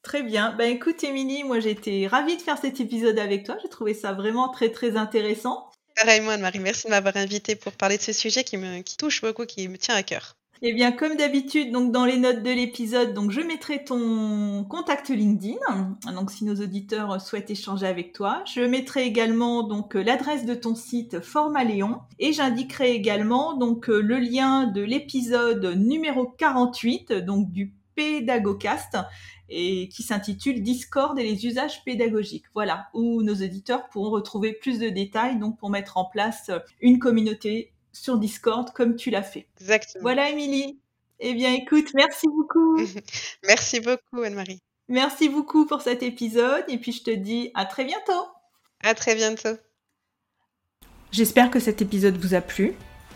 Très 0.03 0.23
bien. 0.23 0.53
Ben 0.57 0.69
écoute, 0.69 1.03
Émilie, 1.03 1.43
moi 1.43 1.59
j'étais 1.59 2.07
ravie 2.07 2.35
de 2.35 2.41
faire 2.41 2.57
cet 2.57 2.79
épisode 2.79 3.17
avec 3.19 3.45
toi. 3.45 3.55
J'ai 3.61 3.69
trouvé 3.69 3.93
ça 3.93 4.13
vraiment 4.13 4.49
très 4.49 4.69
très 4.69 4.97
intéressant. 4.97 5.69
Pareillement, 5.95 6.31
Anne-Marie, 6.31 6.59
merci 6.59 6.87
de 6.87 6.89
m'avoir 6.89 7.15
invité 7.17 7.55
pour 7.55 7.73
parler 7.73 7.97
de 7.97 8.01
ce 8.01 8.11
sujet 8.11 8.43
qui 8.43 8.57
me 8.57 8.81
qui 8.81 8.97
touche 8.97 9.21
beaucoup, 9.21 9.45
qui 9.45 9.67
me 9.67 9.77
tient 9.77 9.95
à 9.95 10.03
cœur. 10.03 10.35
Eh 10.63 10.73
bien, 10.73 10.91
comme 10.91 11.15
d'habitude, 11.15 11.71
donc 11.71 11.91
dans 11.91 12.05
les 12.05 12.17
notes 12.17 12.43
de 12.43 12.51
l'épisode, 12.51 13.15
donc 13.15 13.31
je 13.31 13.41
mettrai 13.41 13.83
ton 13.83 14.63
contact 14.69 15.09
LinkedIn. 15.09 15.57
Donc, 16.13 16.29
si 16.29 16.45
nos 16.45 16.53
auditeurs 16.53 17.19
souhaitent 17.19 17.49
échanger 17.49 17.87
avec 17.87 18.13
toi, 18.13 18.43
je 18.45 18.61
mettrai 18.61 19.07
également 19.07 19.63
donc 19.63 19.95
l'adresse 19.95 20.45
de 20.45 20.53
ton 20.53 20.75
site 20.75 21.19
Formaléon 21.19 22.01
et 22.19 22.31
j'indiquerai 22.31 22.91
également 22.91 23.57
donc 23.57 23.87
le 23.87 24.19
lien 24.19 24.67
de 24.67 24.81
l'épisode 24.81 25.65
numéro 25.77 26.27
48, 26.27 27.11
donc 27.13 27.51
du 27.51 27.73
Pédagogcast 27.95 28.97
et 29.49 29.89
qui 29.89 30.03
s'intitule 30.03 30.61
Discord 30.61 31.17
et 31.17 31.23
les 31.23 31.47
usages 31.47 31.83
pédagogiques. 31.83 32.45
Voilà, 32.53 32.87
où 32.93 33.23
nos 33.23 33.33
auditeurs 33.33 33.89
pourront 33.89 34.11
retrouver 34.11 34.53
plus 34.53 34.77
de 34.77 34.89
détails 34.89 35.39
donc 35.39 35.57
pour 35.57 35.71
mettre 35.71 35.97
en 35.97 36.05
place 36.05 36.51
une 36.81 36.99
communauté 36.99 37.71
sur 37.91 38.17
Discord 38.17 38.71
comme 38.73 38.95
tu 38.95 39.09
l'as 39.09 39.23
fait. 39.23 39.47
Exactement. 39.59 40.01
Voilà, 40.01 40.29
Émilie. 40.29 40.79
Eh 41.19 41.33
bien, 41.33 41.53
écoute, 41.53 41.93
merci 41.93 42.27
beaucoup. 42.27 42.79
merci 43.45 43.79
beaucoup, 43.79 44.23
Anne-Marie. 44.23 44.61
Merci 44.87 45.29
beaucoup 45.29 45.65
pour 45.65 45.81
cet 45.81 46.03
épisode 46.03 46.65
et 46.67 46.77
puis 46.77 46.91
je 46.91 47.03
te 47.03 47.11
dis 47.11 47.51
à 47.53 47.65
très 47.65 47.85
bientôt. 47.85 48.27
À 48.83 48.93
très 48.93 49.15
bientôt. 49.15 49.57
J'espère 51.11 51.51
que 51.51 51.59
cet 51.59 51.81
épisode 51.81 52.17
vous 52.17 52.33
a 52.33 52.41
plu. 52.41 52.73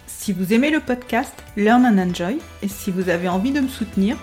Si 0.08 0.32
vous 0.32 0.54
aimez 0.54 0.70
le 0.70 0.80
podcast 0.80 1.34
Learn 1.58 1.86
and 1.86 1.98
Enjoy 1.98 2.38
et 2.62 2.68
si 2.68 2.92
vous 2.92 3.10
avez 3.10 3.28
envie 3.28 3.52
de 3.52 3.62
me 3.62 3.68
soutenir, 3.68 4.18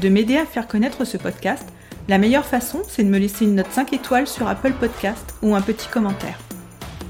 de 0.00 0.08
m'aider 0.08 0.38
à 0.38 0.46
faire 0.46 0.66
connaître 0.66 1.04
ce 1.04 1.16
podcast, 1.16 1.68
la 2.08 2.18
meilleure 2.18 2.46
façon, 2.46 2.82
c'est 2.88 3.04
de 3.04 3.10
me 3.10 3.18
laisser 3.18 3.44
une 3.44 3.56
note 3.56 3.70
5 3.70 3.92
étoiles 3.92 4.26
sur 4.26 4.48
Apple 4.48 4.72
Podcast 4.72 5.34
ou 5.42 5.54
un 5.54 5.60
petit 5.60 5.88
commentaire. 5.88 6.38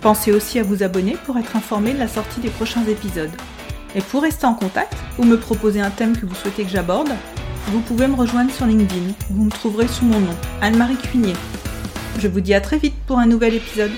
Pensez 0.00 0.32
aussi 0.32 0.58
à 0.58 0.62
vous 0.62 0.82
abonner 0.82 1.16
pour 1.26 1.38
être 1.38 1.56
informé 1.56 1.92
de 1.92 1.98
la 1.98 2.08
sortie 2.08 2.40
des 2.40 2.50
prochains 2.50 2.84
épisodes. 2.84 3.30
Et 3.94 4.00
pour 4.00 4.22
rester 4.22 4.46
en 4.46 4.54
contact 4.54 4.94
ou 5.18 5.24
me 5.24 5.38
proposer 5.38 5.80
un 5.80 5.90
thème 5.90 6.16
que 6.16 6.26
vous 6.26 6.34
souhaitez 6.34 6.62
que 6.62 6.70
j'aborde, 6.70 7.10
vous 7.68 7.80
pouvez 7.80 8.06
me 8.06 8.14
rejoindre 8.14 8.52
sur 8.52 8.66
LinkedIn. 8.66 9.12
Vous 9.30 9.44
me 9.44 9.50
trouverez 9.50 9.88
sous 9.88 10.04
mon 10.04 10.20
nom, 10.20 10.34
Anne-Marie 10.60 10.96
Cuinier. 10.96 11.34
Je 12.18 12.28
vous 12.28 12.40
dis 12.40 12.54
à 12.54 12.60
très 12.60 12.78
vite 12.78 12.94
pour 13.06 13.18
un 13.18 13.26
nouvel 13.26 13.54
épisode. 13.54 13.90